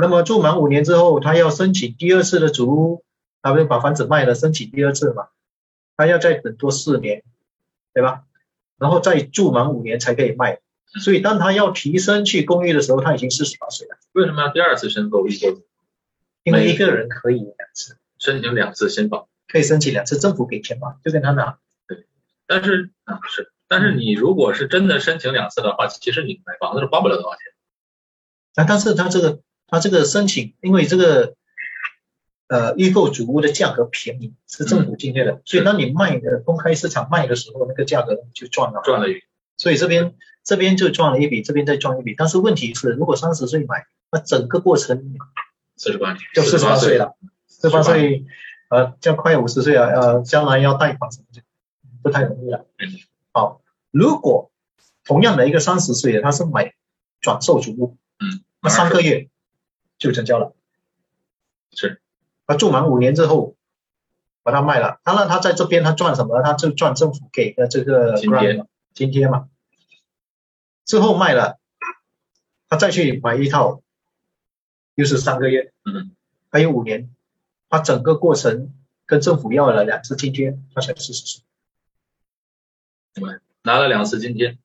[0.00, 3.04] 那么住满五年之后，他要申请第二次的主屋，
[3.42, 5.28] 他不是把房子卖了，申请第二次嘛，
[5.96, 7.22] 他要再等多四年，
[7.94, 8.24] 对吧？
[8.78, 10.60] 然后再住满五年才可以卖。
[11.02, 15.60] 所以当他要提升去公寓的时候，他已经四十八岁了，为什么要第二次申购预购？
[16.44, 17.98] 因为一个人可以两次。
[18.18, 19.28] 申请两次申报？
[19.46, 21.58] 可以申请两次，政府给钱嘛，就跟他拿。
[22.46, 27.42] 但是啊是，但是你如果是真的申请两次的话，其实你买房子是花不了多少钱。
[28.54, 31.34] 啊，但是他这个他这个申请，因为这个
[32.48, 38.80] 呃预购主屋的价格便宜，是政府津贴的，所以当你卖的公开市场卖的时候，那个价格就赚了。
[38.82, 39.20] 赚了一笔。
[39.58, 42.14] 所以这边这边就赚了一笔，这边再赚一笔。
[42.16, 45.18] 但是问题是，如果三十岁买，那整个过程
[45.76, 47.14] 四十八年，就四十八岁岁，了，
[47.46, 48.24] 四十八岁，
[48.70, 51.42] 呃，这样快五十岁了，呃，将来要贷款什么就
[52.02, 52.64] 不太容易了。
[52.78, 52.88] 嗯
[53.38, 53.62] 好，
[53.92, 54.50] 如果
[55.04, 56.74] 同样的一个三十岁的，他是买
[57.20, 59.28] 转售主屋，嗯，那三个月
[59.96, 60.56] 就成交了。
[61.70, 62.02] 是，
[62.48, 63.54] 他住满五年之后
[64.42, 66.42] 把它卖了，当然他在这边他赚什么？
[66.42, 68.54] 他就赚政府给的这个津贴。
[68.54, 69.48] 嘛津贴嘛，
[70.84, 71.60] 之后卖了，
[72.68, 73.80] 他再去买一套，
[74.96, 76.10] 又是三个月，嗯，
[76.50, 77.08] 还有五年，
[77.68, 78.74] 他整个过程
[79.06, 81.44] 跟政府要了两次津贴，他才四十岁。
[83.62, 84.56] 拿了两次津贴，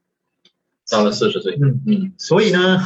[0.89, 2.79] 到了四十岁，嗯嗯，所以呢，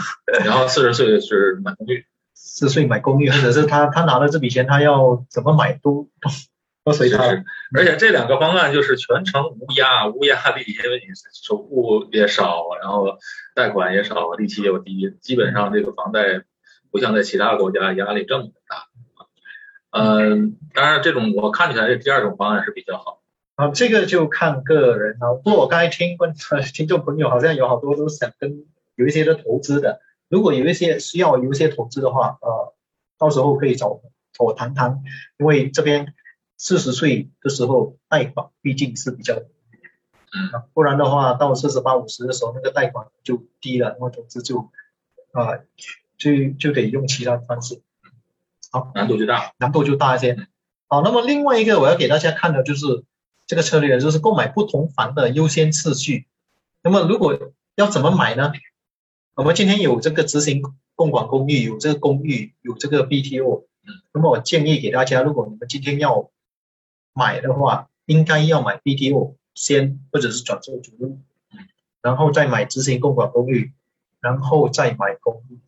[0.46, 6.30] 然后四十岁是买公寓，四岁买公寓，或者是他他拿了这笔钱，他要怎么买都都
[6.84, 7.24] 都随他。
[7.76, 13.18] 而且这两个方案就是全程无压无压力，因为你首付也少，然后
[13.54, 16.44] 贷款也少，利息又低，基本上这个房贷
[16.90, 18.88] 不像在其他国家压力这么大。
[19.92, 23.22] 嗯，当然这种我看起来这第二种方案是比较好。
[23.58, 25.34] 啊，这个就看个人了。
[25.34, 26.32] 不过我刚才听问
[26.74, 30.00] 听众朋友好像有好多都想跟有一些的投资的，
[30.30, 32.76] 如果有一些需要有一些投资的话，呃，
[33.18, 34.00] 到时候可以找
[34.32, 35.02] 找我谈谈，
[35.40, 36.14] 因为这边
[36.56, 44.70] 四十岁的时候贷款毕竟是比较，嗯，不然的话到四十八五十的时候那个贷款就低了，那么投资就
[45.32, 45.58] 啊、
[46.18, 47.82] 就就得用其他的方式，
[48.72, 49.54] 好难度就大。
[49.58, 50.38] 难度就大一些。
[50.88, 52.86] 好，那么另外一个我要给大家看的就是
[53.48, 56.28] 这个策略，就是购买不同房的优先次序。
[56.84, 58.52] 那么如果要怎么买呢？
[59.36, 60.62] 我们今天有这个执行
[60.96, 63.66] 共管公寓，有这个公寓，有这个 BTO。
[64.12, 66.30] 那么我建议给大家，如果你们今天要
[67.14, 71.20] 买的话，应该要买 BTO 先，或者是转售主屋，
[72.02, 73.72] 然后再买执行共管公寓，
[74.20, 75.60] 然后再买公寓。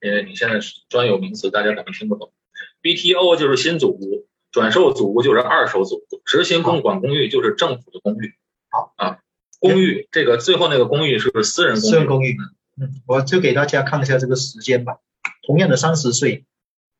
[0.00, 2.32] 因为你现在是专有名词，大家可能听不懂。
[2.82, 8.36] BTO 就是新组屋，转售祖屋就是二手祖屋，执行公管公寓就是政府的公寓。
[8.70, 9.18] 好啊，
[9.58, 11.90] 公寓这个最后那个公寓是私人公寓。
[11.90, 12.36] 私人公寓，
[12.80, 15.00] 嗯，我就给大家看一下这个时间吧。
[15.44, 16.44] 同样的三十岁，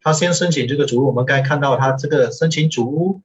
[0.00, 3.22] 他先申请这个祖屋，我们刚才看到他这个申请祖屋，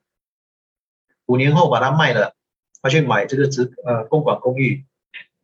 [1.26, 2.36] 五年后把它卖了，
[2.80, 4.84] 他去买这个执呃公管公寓，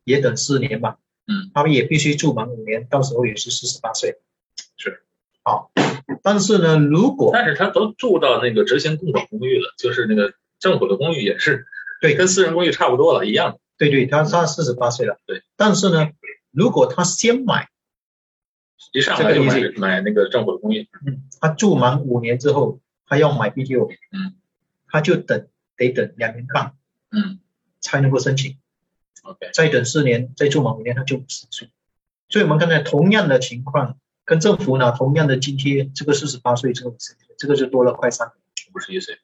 [0.05, 0.97] 也等四年吧。
[1.27, 4.17] 嗯，他们也必须住满五年，到时候也是四十八岁。
[5.47, 5.71] 是，好，
[6.21, 11.65] 但是呢，如果但是他都住到那个执行共管公寓了，就是那个政府的公寓也是，
[12.01, 13.59] 对跟私人公寓差不多了，一样的。
[13.77, 16.09] 对对，他他四十八岁了，对，但是呢，
[16.51, 17.69] 如果他先买，
[18.91, 20.89] 一上来就买这个买那个政府的公寓。
[21.05, 24.33] 嗯，他住满五年之后，他要买 BTO，嗯，
[24.87, 26.73] 他就等得等两年半
[27.11, 27.39] 嗯
[27.79, 28.57] 才能够申请
[29.21, 31.69] ，，OK，再等四年，再住满五年他就五十岁。
[32.29, 38.35] 所以我们刚才同样的情况，跟政府拿同样的津贴，这个四十八岁，这个五十岁，这个就多了快三年。
[38.75, 39.19] 五十一岁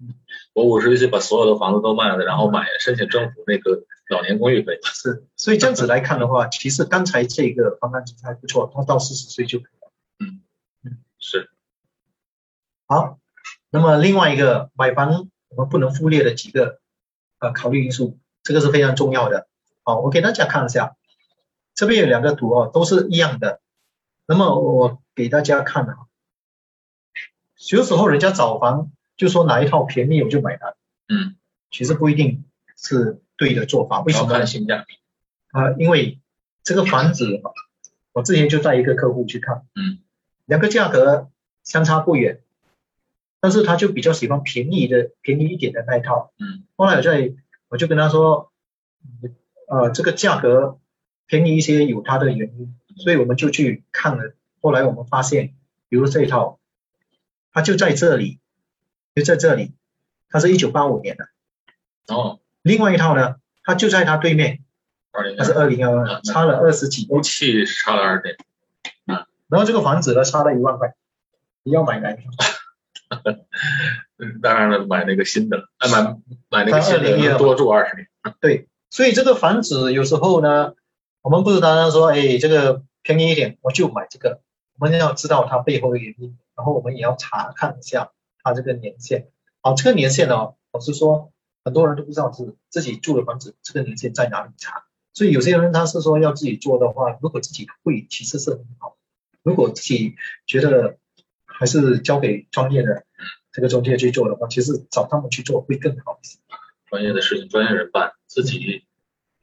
[0.00, 0.14] 嗯。
[0.52, 4.78] 我五十一岁把所有的房子都卖了，然后买申请政府那个老年公寓可以。
[4.82, 10.96] 是，所以这样子来看的话，其实刚才这个方案其实还不错，他到四十岁就可以了。
[11.20, 11.50] 是，
[12.86, 13.20] 好，
[13.70, 16.80] 那么另外一个买房我们不能忽略的几个
[17.38, 19.46] 呃考虑因素，这个是非常重要的。
[19.84, 20.96] 好，我给大家看一下，
[21.76, 23.60] 这边有两个图哦，都是一样的。
[24.30, 25.96] 那么我给大家看啊，
[27.70, 30.74] 有时候人家找房就说哪一套便宜我就买它，
[31.08, 31.36] 嗯，
[31.70, 32.44] 其实不一定
[32.76, 34.02] 是对的做法。
[34.02, 34.44] 为什么？
[34.44, 34.96] 性价比。
[35.50, 36.20] 啊、因为
[36.62, 37.50] 这个房子啊，
[38.12, 39.98] 我之前就带一个客户去看，嗯，
[40.44, 41.30] 两个价格
[41.64, 42.42] 相差不远，
[43.40, 46.32] 但是他就比较喜欢便宜的、便宜一点的那一套。
[46.38, 47.32] 嗯，后来我在
[47.70, 48.52] 我就跟他说，
[49.68, 50.78] 呃，这个价格
[51.26, 54.34] 便宜一些有它的原因，所以我们就去看了。
[54.60, 55.54] 后来我们发现，
[55.88, 56.58] 比如这一套，
[57.52, 58.38] 它就在这里，
[59.14, 59.74] 就在这里，
[60.28, 61.28] 它是一九八五年的。
[62.08, 64.60] 哦，另外一套呢，它就在它对面，
[65.12, 68.36] 二零它是二零幺啊二，差了二十几屋气差了二点。
[69.48, 70.94] 然后这个房子呢，差了一万块，
[71.62, 72.22] 你要买哪一套？
[74.18, 76.16] 嗯， 当然了，买那个新的，哎，买
[76.50, 78.08] 买那个新的2012能多住二十年。
[78.40, 80.74] 对，所以这个房子有时候呢，
[81.22, 82.82] 我们不是单单说，哎，这个
[83.16, 84.42] 便宜一点我就买这个，
[84.78, 89.30] 我们要知道它背后的原因，然后我们也要查看一下它这个年限。
[89.62, 91.32] 好，这个年限呢，老实说，
[91.64, 94.84] 很多人都不知道是自己住的房子这个年限在哪里查，
[95.14, 98.98] 所以有些人他是说要自己做的话，如果自己会，其实是很好。
[99.42, 100.98] 如果自己觉得
[101.46, 103.06] 还是交给专业的
[103.52, 106.38] 这个中介去做的话，其实找他们去做会更好一些。
[106.90, 108.84] 专业的事情专业人办，自己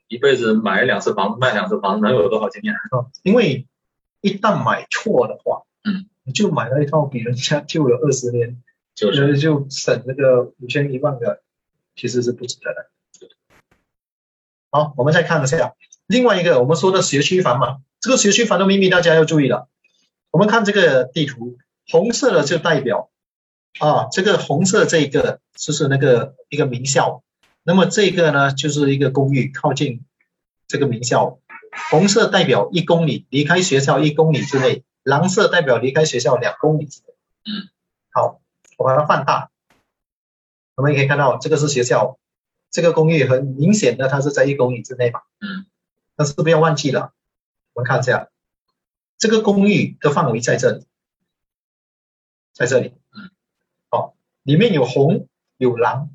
[0.08, 2.74] 一辈子买两次房子，卖两次房子，能有多少经验？
[2.74, 3.68] 啊，因为
[4.22, 8.62] 一旦买错的话，嗯，你就买了一套比人家旧了二十年，
[8.94, 11.42] 就是呃就省那个五千一万的，
[11.96, 12.90] 其实是不值得的。
[14.72, 15.74] 好，我们再看一下
[16.06, 19.70] 另外一个我们说的学区房嘛，这个学区房的秘密大家要注意了。
[20.32, 21.58] 我们看这个地图，
[21.90, 23.10] 红色的就代表
[23.80, 27.24] 啊，这个红色这个就是那个一个名校，
[27.68, 30.06] 那么这个呢就是一个公寓，靠近
[30.68, 31.40] 这个名校，
[31.90, 36.88] 红色代表一公里，离开学校一公里之内；蓝色代表离开学校两公里。
[37.44, 37.68] 嗯，
[38.12, 38.40] 好，
[38.78, 39.50] 我把它放大，
[40.76, 42.20] 我们也可以看到这个是学校，
[42.70, 45.22] 这个公寓很明显的它是在一公里之内嘛。
[45.40, 45.66] 嗯，
[46.16, 47.14] 但是不要忘记了，
[47.74, 48.30] 我们看一下，
[49.18, 50.86] 这个公寓的范围在这里，
[52.54, 52.94] 在这里。
[53.12, 53.32] 嗯，
[53.90, 56.12] 好，里面有红有蓝。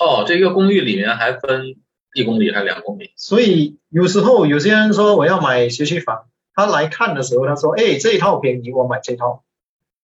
[0.00, 1.76] 哦，这个公寓里面还分
[2.14, 3.12] 一公里还是两公里？
[3.16, 9.44] 所以有时候有些人说我要买学区房，他来看的时候他说，哎，这一套便宜，我买这套，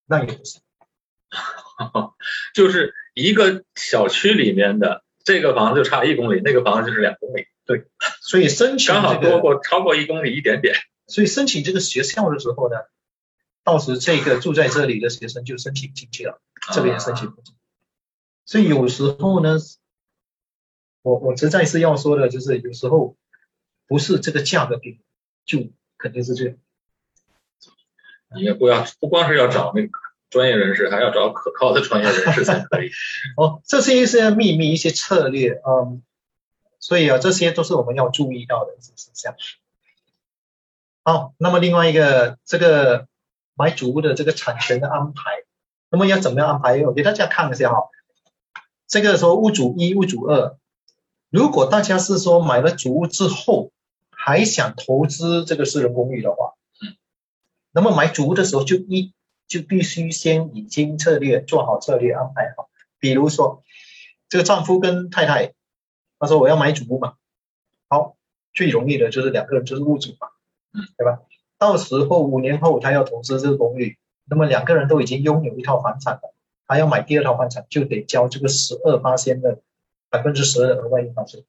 [0.07, 0.61] 那也不是。
[2.55, 7.47] 就是一个小区里面的这个房子就差一公里，那个房子就是两公里。
[7.65, 7.87] 对，
[8.21, 10.77] 所以申请刚好，多过超过一公里一点点。
[11.09, 12.77] 所以申请这个学校的时候呢，
[13.65, 16.41] 到时这个住在这里的学生就申请进去了，
[16.73, 17.55] 这边申请不进。
[18.45, 19.57] 所以有时候呢，
[21.07, 23.17] 我我实在是要说的，就是有时候
[23.87, 25.01] 不是这个价格便宜，
[25.45, 26.57] 就肯定是这样。
[28.35, 29.91] 你也不要不光是要找那个
[30.31, 32.91] 专业人士，还要找可靠的专业人士才可以。
[33.39, 36.03] 哦，这是一些秘密、一些策略，嗯，
[36.81, 39.37] 所以啊，这些都是我们要注意到的一些事项。
[41.05, 43.07] 好，那么另外一个，这个
[43.55, 45.45] 买主屋的这个产权的安排，
[45.89, 46.83] 那么要怎么样安排？
[46.85, 47.91] 我给大家看一下哈，
[48.89, 50.59] 这个说屋主一、屋主二，
[51.31, 53.73] 如果大家是说买了主屋之后
[54.11, 56.97] 还想投资这个私人公寓的话，嗯，
[57.73, 59.13] 那么买主屋的时候就一
[59.47, 62.69] 就必须先已经策略做好策略安排好，
[62.99, 63.63] 比如说
[64.29, 65.53] 这个丈夫跟太太，
[66.19, 67.15] 他说我要买主屋嘛，
[67.89, 68.17] 好，
[68.55, 70.29] 最容易的就是两个人就是物主嘛，
[70.73, 71.21] 嗯，对吧？
[71.59, 76.35] 到时候五年后他要投资这个公寓，那么两个人都已经拥有一套房产了，
[76.67, 79.61] 他要买第二套房产就得交这个十二八千的
[80.09, 81.45] 百分之十的额外印花税。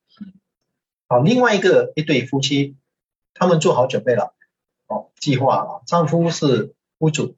[1.08, 2.76] 好，另外一个一对夫妻，
[3.34, 4.34] 他们做好准备了，
[4.88, 7.38] 哦，计划了，丈夫是屋主，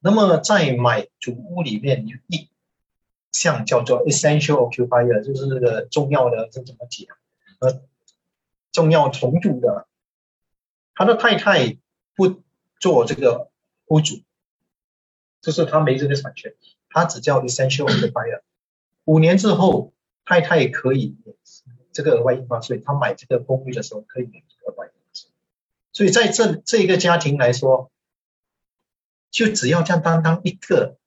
[0.00, 2.48] 那么在买主屋里面有一
[3.32, 7.16] 项叫做 essential occupier，就是这个重要的这怎么讲？
[7.58, 7.80] 呃，
[8.70, 9.86] 重要重组的，
[10.94, 11.78] 他的太太
[12.14, 12.42] 不
[12.78, 13.50] 做这个
[13.86, 14.20] 屋主，
[15.40, 16.54] 就是他没这个产权，
[16.90, 18.42] 他只叫 essential occupier。
[19.04, 19.94] 五年之后，
[20.26, 21.34] 太太可以免
[21.92, 25.30] 这个额外印花税，他买这个公寓的时候可以免这个额外印花税。
[25.94, 27.90] 所以在这这一个家庭来说，
[29.30, 30.98] 就只要这样单单一个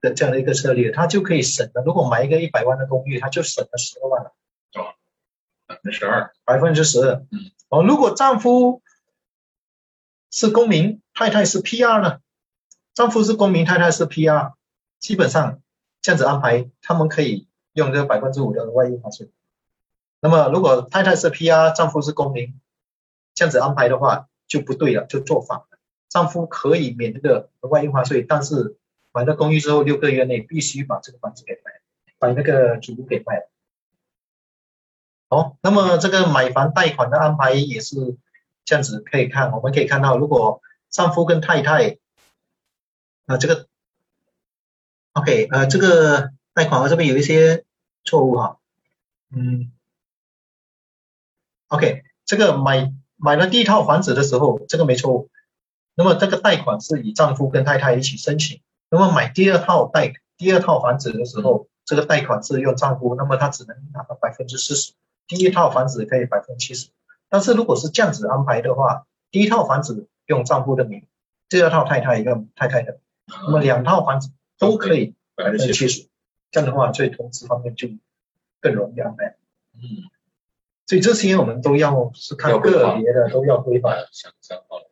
[0.00, 1.82] 的这样的一个策略，他就可以省了。
[1.84, 4.34] 如果买一个一百万的公寓，他就省了十二万了，
[5.66, 6.34] 百分之十二。
[6.44, 7.14] 百分之十二。
[7.30, 7.52] 嗯。
[7.68, 8.82] 哦，如果丈夫
[10.30, 12.18] 是公民，太太是 PR 呢？
[12.94, 14.54] 丈夫是公民，太太是 PR，
[14.98, 15.62] 基本上
[16.00, 19.30] 这样子安排，他们可以用这个百分之五的额外印花税。
[20.20, 22.60] 那么如果太太是 PR，丈夫是公民，
[23.34, 25.66] 这样子安排的话就不对了，就做反了。
[26.08, 28.76] 丈夫可以免这个额外印花税，但是
[29.12, 31.72] 买了公寓之后六个月内必须把这个房子给卖，
[32.18, 33.48] 把那个主屋给卖了。
[35.28, 38.16] 好，那么这个买房贷款的安排也是
[38.64, 40.60] 这样子，可以看，我们可以看到，如果
[40.90, 41.96] 丈夫跟太太，
[43.24, 43.66] 啊、这个
[45.14, 47.64] ，OK，呃，这个贷款我这边有一些
[48.04, 48.58] 错误哈，
[49.34, 49.72] 嗯
[51.68, 55.30] ，OK，这个买买了第一套房子的时候，这个没错误，
[55.94, 64.92] 那么这个贷款是以丈夫跟太太一起申请，那么买第二套贷第二套房子的时候，这个贷款是用丈夫，那么他只能拿到百分之四十。
[65.28, 66.90] 第一套房子可以百分之七十，
[67.30, 71.06] 但是如果是这样子安排的话，第一套房子用丈夫的名，
[71.48, 76.08] 第二套太太用太太的，那么两套房子都可以百分之七十，
[76.52, 77.88] 这样的话在投资方面就
[78.60, 79.36] 更容易安排。
[79.74, 80.08] 嗯，
[80.86, 82.70] 所以这些我们都要是看个别
[83.12, 84.06] 的，都要规范。
[84.12, 84.88] 想想好了。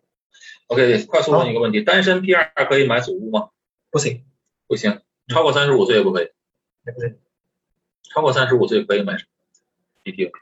[0.66, 3.50] OK，快速问一个问题：单身 PR 可以买祖屋吗？
[3.90, 4.24] 不行，
[4.66, 6.30] 不行，超过三十五岁也不可以。
[6.84, 7.18] 对不对？
[8.12, 9.30] 超过三十五岁可以买什么
[10.02, 10.32] ？BT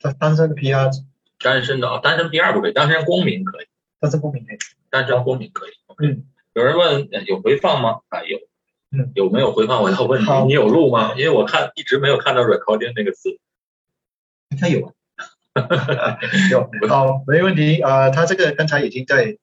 [0.00, 0.90] 单单身的 PR，
[1.38, 3.66] 单身的啊，单身 PR 不可以，单身公民可以，
[4.00, 4.58] 单身公民可以。
[4.88, 5.70] 单身公民可以。
[5.98, 6.24] 嗯，
[6.54, 8.00] 有人问呃有回放吗？
[8.08, 8.38] 啊有。
[8.92, 9.82] 嗯，有没有回放？
[9.82, 11.14] 我要问你，你有录吗？
[11.16, 13.38] 因为我看一直没有看到 recording 那个字。
[14.50, 14.92] 应该有
[15.52, 16.18] 啊，
[16.50, 17.80] 有，好，没问题。
[17.80, 19.38] 呃，他这个刚才已经在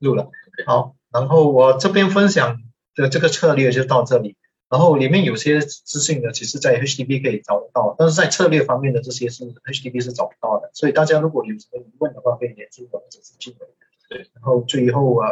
[0.00, 0.30] 录了。
[0.66, 2.60] 好，然后我这边分享
[2.96, 4.36] 的这个策略就到这里。
[4.68, 10.70] 然后里面有些资讯呢，其实在 HDB 可以找得到，但是在策略方面的这些是 HDB 是找不到的。
[10.74, 13.66] 所以大家如果有什么疑问的话，可以联系我或者是进来。
[14.10, 15.28] 对，然后最后啊，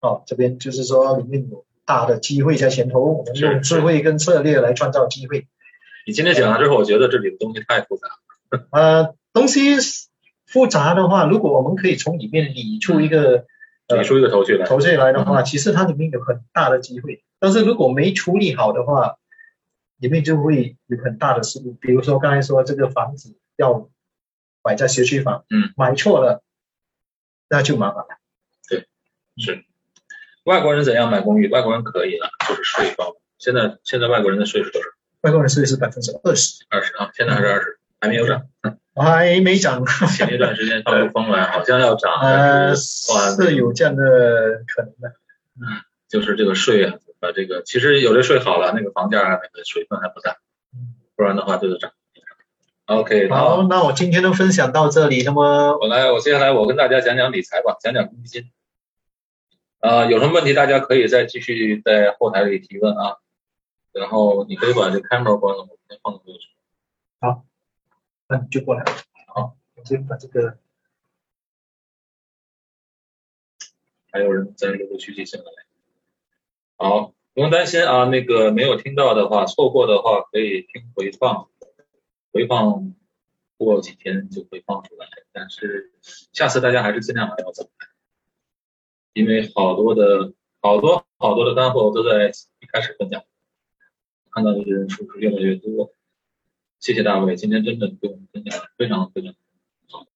[0.00, 5.46] 哦，这边就是说里面有大的机会在前头，我们用智慧跟策略来创造机会。
[6.06, 8.66] 你今天讲了之后，我觉得这里的东西太复杂了。
[8.72, 9.76] 呃，东西
[10.46, 13.44] 复杂的话，如果我们可以从里面理出一个
[13.88, 17.22] 理出一个头绪来，头绪来的话，其实它里面有很大的机会。
[17.38, 19.18] 但是如果没处理好的话，
[19.98, 21.74] 里面就会有很大的失误。
[21.74, 23.90] 比如说刚才说这个房子要
[24.64, 26.42] 买在学区房，嗯，买错了，
[27.50, 28.08] 那就麻烦了。
[28.66, 28.86] 对，
[29.36, 29.66] 是。
[30.44, 31.48] 外国人怎样买公寓？
[31.48, 33.16] 外国人可以了，就是税高。
[33.38, 34.88] 现在现在外国人的税是多少？
[35.22, 36.64] 外国人税是百分之二十。
[36.68, 38.42] 二十啊，现在还是二十，还没有涨。
[38.94, 39.84] 我还没涨。
[40.16, 42.12] 前一段时间放出风来，好像要涨。
[42.20, 44.02] 呃，是有这样的
[44.66, 45.16] 可能的。
[45.60, 50.36] 嗯，就是这个税啊，把这个其实有的税好了，那个房价那个水分还不大，
[51.16, 51.92] 不然的话就是涨。
[52.86, 55.22] OK，好，那我今天的分享到这里。
[55.22, 58.50] 那么我来，我接下来我跟大家讲讲理财吧，讲讲公积金。
[59.82, 63.18] 啊，有什么问题大家可以再继续在后台里提问啊。
[63.90, 66.48] 然后你可以把这 camera 关了，我先放过去。
[67.20, 67.44] 好，
[68.28, 68.84] 那你就过来。
[69.26, 70.56] 好，我先把这个。
[74.12, 75.46] 还有人在陆陆续续进来。
[76.76, 81.48] 好，不用担心啊，那个没有听到的话，错过的话可以听回放，
[82.32, 82.94] 回放
[83.56, 85.08] 过几天就会放出来。
[85.32, 85.92] 但是
[86.32, 87.88] 下次大家还是尽量不要走开，
[89.12, 92.28] 因为好多的好多好多的干货都在
[92.60, 93.22] 一开始分享。
[94.30, 95.92] 看到的人数是越来越多，
[96.80, 99.34] 谢谢大卫，今天真的给我们分享非常非常
[99.90, 100.06] 好。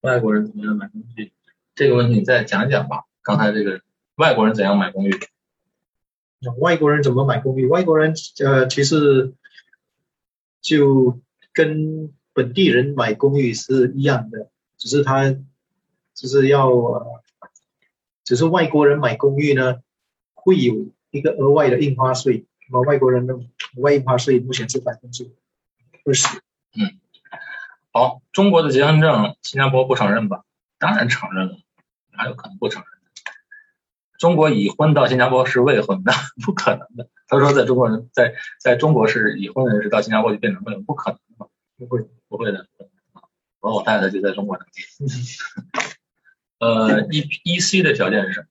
[0.00, 1.32] 外国人怎么样买东西？
[1.74, 3.04] 这个问题你再讲讲吧。
[3.22, 3.82] 刚才这个
[4.14, 5.12] 外国人怎样买公寓？
[6.58, 7.66] 外国人怎么买公寓？
[7.66, 9.34] 外国人呃，其实
[10.62, 11.20] 就
[11.52, 15.30] 跟本地人买公寓是一样的，只是他
[16.14, 16.70] 就是要，
[18.24, 19.76] 只是外国人买公寓呢，
[20.32, 22.46] 会有一个额外的印花税。
[22.70, 23.38] 那么外国人的
[23.76, 25.30] 外印花税目前是百分之
[26.04, 26.26] 二十。
[26.76, 26.98] 嗯，
[27.92, 30.44] 好，中国的结婚证新加坡不承认吧？
[30.78, 31.58] 当然承认了，
[32.16, 33.10] 哪有可能不承认的？
[34.18, 36.12] 中国已婚到新加坡是未婚的，
[36.44, 37.10] 不可能的。
[37.28, 42.66] 他说在中国人在在中国是已婚人士到新加坡就变成未婚，不可能的，不会不会的。
[43.60, 44.82] 我和我太太就在中国登记。
[46.58, 48.46] 呃，E E C 的条件是什么？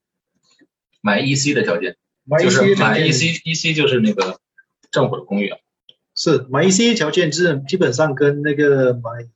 [1.02, 1.98] 买 E C 的条件。
[2.42, 4.40] 就是买 E C E C 就是那个
[4.92, 5.60] 政府的公寓啊，
[6.16, 9.28] 是买 E C 条件是基本上跟那个买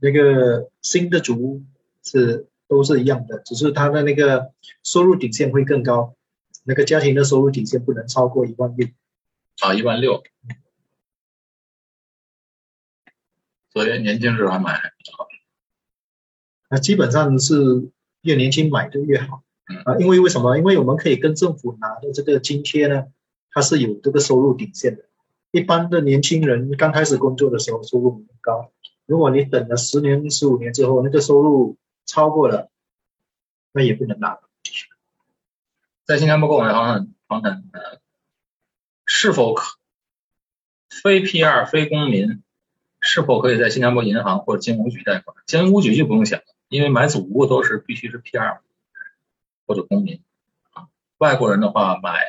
[0.00, 1.62] 那个新的主屋
[2.02, 6.16] 是都是一样的，只是它的那个收入底线会更高，
[6.64, 8.88] 那个家庭的收入底线不能超过一万六
[9.60, 10.24] 啊，一万六，
[13.70, 15.28] 所以年轻时候还买比较好，
[16.72, 17.54] 那基本上是
[18.22, 19.42] 越年轻买的越好。
[19.84, 20.56] 啊，因为为什么？
[20.56, 23.08] 因为我们可以跟政府拿的这个津贴呢，
[23.50, 25.04] 它是有这个收入底线的。
[25.50, 28.72] 一般的年轻人刚开始工作的时候收入很高，
[29.04, 32.70] 如果你等了十年、十五年之后，那个收入超过了，
[33.72, 34.40] 那也不能拿。
[36.06, 38.00] 在新加坡购买房产，房产呃，
[39.04, 39.76] 是否可
[40.88, 42.42] 非 P 二非公民
[43.00, 45.36] 是否可以在新加坡银行或者金融局贷款？
[45.46, 48.60] 金融局就不用想了，因为买祖屋都是必须是 P 二。
[49.64, 50.20] 或者公民
[50.72, 52.24] 啊，外国人的话买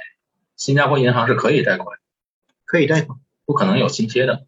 [0.56, 1.98] 新加坡银行是可以贷款，
[2.64, 4.46] 可以贷款，不可能有津贴的。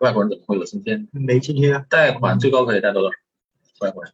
[0.00, 1.06] 外国人怎么会有津贴？
[1.12, 1.84] 没津贴啊。
[1.90, 3.10] 贷款最高可以贷多少？
[3.82, 4.12] 外国人？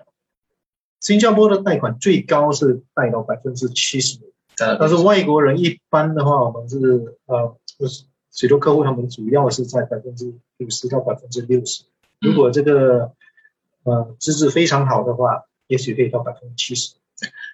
[1.01, 4.19] 新加坡的贷款最高是贷到百分之七十，
[4.57, 11.85] 但是外国人一般的话，我们是呃，就是许多客户他们主要是在百分之五十到百分之六十。
[12.21, 13.15] 如果这个
[13.85, 16.97] 呃资质非常好的话，也许可以到百分之七十。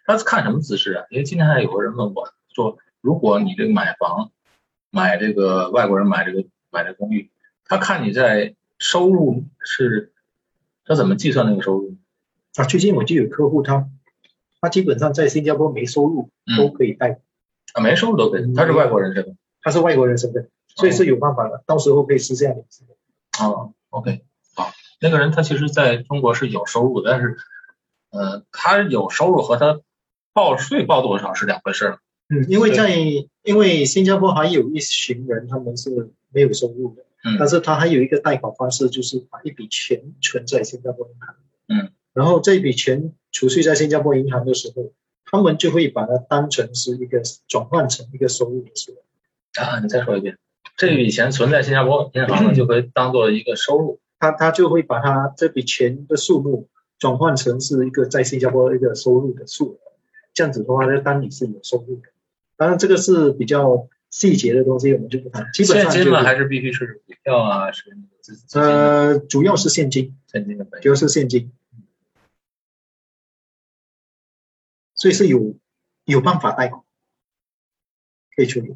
[0.07, 1.05] 他是看什么资质啊？
[1.11, 4.33] 因为今天还有个人问我说，如果你这个买房，
[4.91, 7.31] 买这个外国人买这个买这公寓，
[7.65, 10.13] 他看你在收入是，
[10.85, 11.97] 他怎么计算那个收入？
[12.57, 13.89] 啊，最近我就有客户，他
[14.61, 17.21] 他基本上在新加坡没收入都可以贷，
[17.75, 22.85] 啊，没收入都可以，他是外国人身份，他是外国人身份，所以是有办法的，到时候可以私下联系。
[23.41, 24.25] 哦，OK，
[24.55, 24.71] 好，
[25.01, 27.37] 那个人他其实在中国是有收入，但是。
[28.13, 29.83] 呃，他有收入和他
[30.33, 32.01] 报税报多少是两回事儿。
[32.29, 32.93] 嗯，因为在
[33.45, 41.37] 因为新加坡还有一群人他们是没有收入的，嗯，但是他还有一个贷款方式，就是把一笔钱存在新加坡银行，
[41.69, 44.93] 嗯，然后这笔钱储蓄在新加坡银行的时候，
[45.25, 48.93] 他们就会把它当成是一个转换成一个收入的数。
[49.55, 50.37] 啊，你再说一遍，
[50.77, 56.69] 这笔钱存在新加坡银行呢， 就可以当做一个收入，他他就会把他这笔钱的数目。
[57.01, 59.79] 转换成是一个在新加坡一个收入的数额，
[60.35, 62.11] 这样子的话，那当你是有收入的。
[62.57, 65.51] 当然，这个是比较细节的东西，我们就不谈。
[65.55, 67.97] 基本上现金嘛，还是必须是股票啊，是
[68.53, 70.67] 呃，主要是现金，现金的。
[70.83, 71.51] 主要是现金，
[74.95, 75.57] 所以是有
[76.05, 76.83] 有办法贷款
[78.37, 78.75] 可以处理。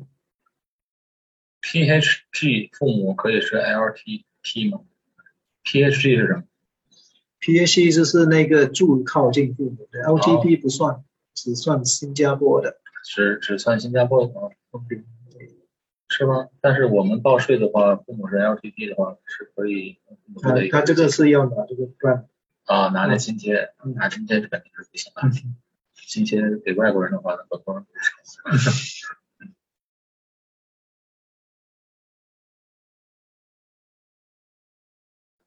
[1.61, 4.81] PHG 父母可以是 LTT 吗
[5.65, 6.45] ？PHG 是什么
[7.41, 11.03] ？PHC 就是那个住靠近父母的，LTP 不算，
[11.35, 12.79] 只算新加坡的。
[13.05, 14.49] 只只算新加坡的吗？
[16.09, 16.49] 是吗？
[16.61, 19.99] 但是我们报税的话，父母是 LTP 的话是可以
[20.41, 22.25] 他他这个是要拿这个 grant，
[22.65, 25.23] 啊拿那津贴，嗯拿津贴肯定是不行的。
[26.07, 27.85] 津贴给外国人的话，那可不能。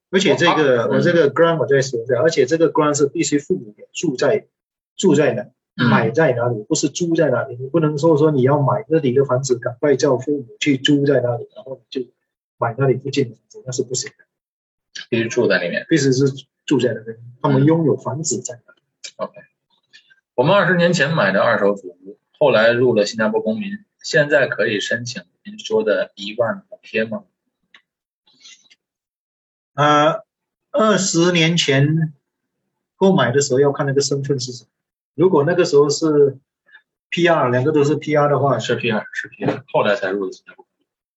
[0.10, 4.48] 而且这个嗯我这个 grant 我再说一下，而且这个 grant 是必须父母住在
[4.96, 5.44] 住在哪，
[5.76, 7.58] 嗯买在哪里，不是租在哪里。
[7.60, 12.02] 你不能说说你要买那里的房子，赶快叫父母去租在那里，然后就
[12.58, 14.26] 买那里附近的房子，那是不行的。
[15.10, 15.86] 必须住在里面。
[15.90, 16.26] 必须是
[16.66, 18.82] 住在那边，他们拥有房子在那里。
[19.18, 19.34] OK，
[20.36, 27.26] 我们二十年前买的二手祖屋，后来入了新加坡公民，现在可以申请您说的一万补贴吗？
[29.78, 30.24] 呃，
[30.72, 32.12] 二十年前
[32.96, 34.72] 购买的时候要看那个身份是什么。
[35.14, 36.40] 如果那个时候是
[37.12, 40.66] PR，两个都是 PR 的话，是 PR 是 PR，后来才入的新加坡。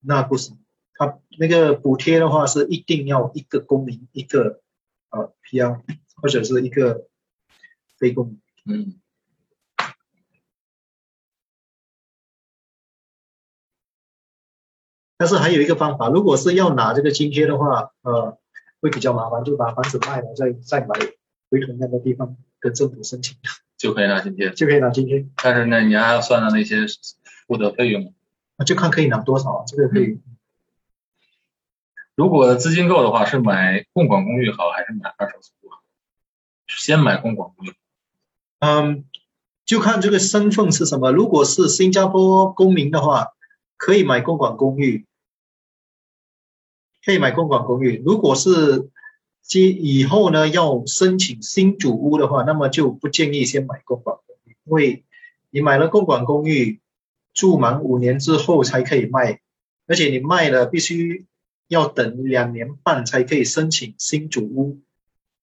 [0.01, 0.53] 那不是。
[0.93, 4.61] 他那个补贴的话是一定要一个公民，一个
[5.09, 5.81] 呃 PR，
[6.17, 7.07] 或者是一个
[7.97, 8.41] 非公民。
[8.67, 9.01] 嗯，
[15.17, 18.39] 但是还有一个方法，如果是要拿这个津贴的话，呃，
[18.81, 20.95] 会比较麻烦，就把房子卖了，再再买
[21.51, 23.37] 回同样的地方跟政府申请，
[23.77, 24.51] 就可以拿津贴。
[24.51, 25.27] 就可以拿津贴。
[25.43, 26.87] 但是呢，你还要算上那些
[27.47, 28.15] 付的费用。
[28.57, 30.21] 啊就看可以拿多少啊，这个可以。
[32.15, 35.83] 如果资金够的话，是买共管公寓好还是买二手租好？
[36.67, 37.75] 先买共管公寓。
[38.59, 39.05] 嗯，
[39.65, 41.13] 就看这个身份是什么。
[41.13, 43.29] 如果是新加坡公民的话，
[43.79, 45.07] 可以买公管公寓，
[47.05, 48.03] 可以买公馆公寓。
[48.05, 48.89] 如果是
[49.43, 55.05] 接以后呢要申请新主屋的话，那么就不建议先买公馆公寓，因为
[55.51, 56.81] 你买了公馆公寓，
[57.33, 59.41] 住满五年之后才可以卖，
[59.87, 61.27] 而且你卖了必须
[61.69, 64.81] 要等两年半才可以申请新主屋，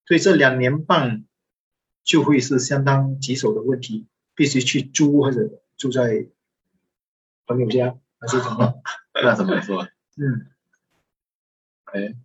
[0.06, 1.26] 所以这两年半
[2.04, 4.06] 就会是相当棘手的问题，
[4.36, 6.28] 必须去租或者住在
[7.46, 8.76] 朋友家还是怎么？
[9.14, 9.88] 那 怎么说？
[10.18, 10.48] 嗯，
[11.94, 12.16] 哎，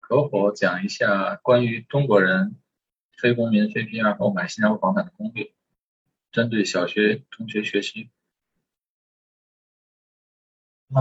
[0.00, 2.56] 可否讲一下关于中国人
[3.16, 5.52] 非公民、非 PR 购买新加坡房产的攻略？
[6.32, 8.10] 针对小学、中学学区。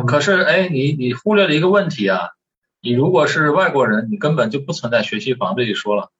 [0.05, 2.31] 可是，哎，你你忽略了一个问题啊！
[2.81, 6.11] 你如果是外国人，你根本就不存在学区房这一说了，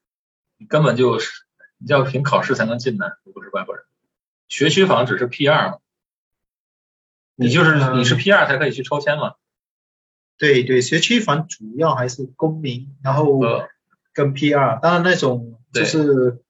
[0.58, 1.44] 你根本就是
[1.78, 3.84] 你要凭考试才能进来，如果是外国人，
[4.48, 5.80] 学区房只是 PR 嘛，
[7.36, 9.36] 你就是嗯你是 PR 才可以去抽签嘛。
[10.38, 13.70] 对对，学区房主要还是公民，然后呃，
[14.14, 16.42] 跟 PR，当然那种就是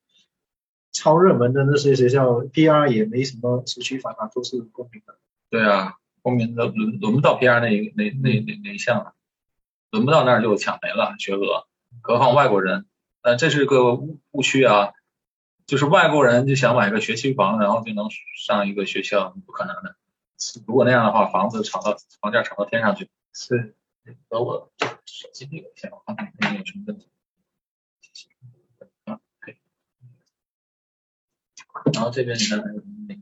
[0.91, 5.15] 超热门的那些学校，PR 也没什么学区房啊，都是公民的。
[5.49, 9.13] 对啊，公民的轮轮不到 PR 那一那那那那一项了，
[9.91, 11.67] 轮不到那儿就抢没了学额，
[12.01, 12.85] 何况外国人，
[13.21, 14.93] 呃，这是个误误区啊，
[15.67, 18.07] 就是外国人就想买个学区房，然后就能
[18.47, 19.95] 上一个学校，不可能的。
[20.65, 23.09] 如果那样的话，房子炒到房价炒到天上去。
[23.33, 23.75] 是，
[24.29, 24.71] 和我
[25.05, 27.09] 手机对一下，我看看那边有什么问题。
[29.05, 29.55] 啊，可以。
[31.93, 33.21] 然后这边你看还有什么那个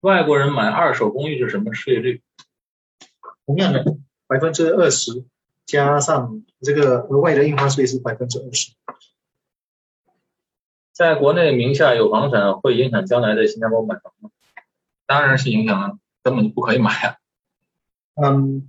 [0.00, 2.22] 外国人买二手公寓是什么税率？
[3.44, 3.84] 同样的
[4.26, 5.24] 百分之二十
[5.64, 8.72] 加上这个额外的印花税是百分之二十。
[10.92, 14.30] 在国内名下有房产会影响将来在新加坡买房吗？
[15.06, 17.16] 当然是影响了，根本就不可以买啊。
[18.14, 18.68] 嗯，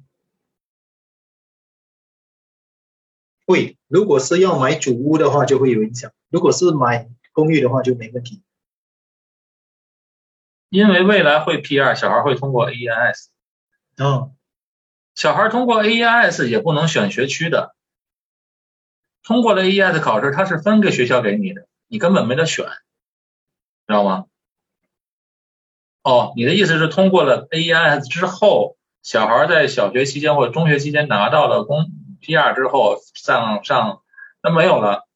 [3.45, 8.43] 会，如果是要买主屋的话就会有影响，如果是买公寓的话就没问题。
[10.69, 13.25] 因为未来会 P 二，小孩会通过 AEIS，
[13.97, 14.35] 哦，
[15.15, 17.75] 小孩通过 AEIS 也不能选学区的。
[19.23, 22.67] 通过了 AEIS 考试，他是分给学校给你的，你根本没得选，
[23.87, 24.27] 知道吗？
[26.09, 31.85] 哦，你的意思是通过了 A E I S 之后，小孩在小学期间或者中学期间拿到了公
[32.19, 34.01] P R 之后，上上
[34.41, 35.07] 那没有了。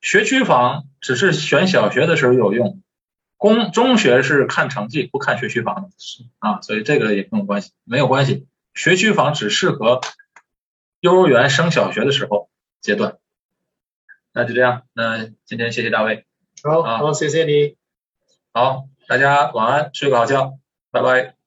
[0.00, 2.82] 学区房只是选小学的时候有用，
[3.36, 5.88] 公中学是看成绩，不看学区房的
[6.40, 8.48] 啊，所以这个也没有关系，没有关系。
[8.74, 10.00] 学区房只适合
[10.98, 12.50] 幼儿园升小学的时候
[12.80, 13.18] 阶段。
[14.32, 16.26] 那就这样，那今天谢谢大卫。
[16.64, 17.76] 好好，谢谢你。
[18.52, 18.88] 好。
[19.10, 20.60] 大家晚安睡个好觉
[20.92, 21.39] 拜拜。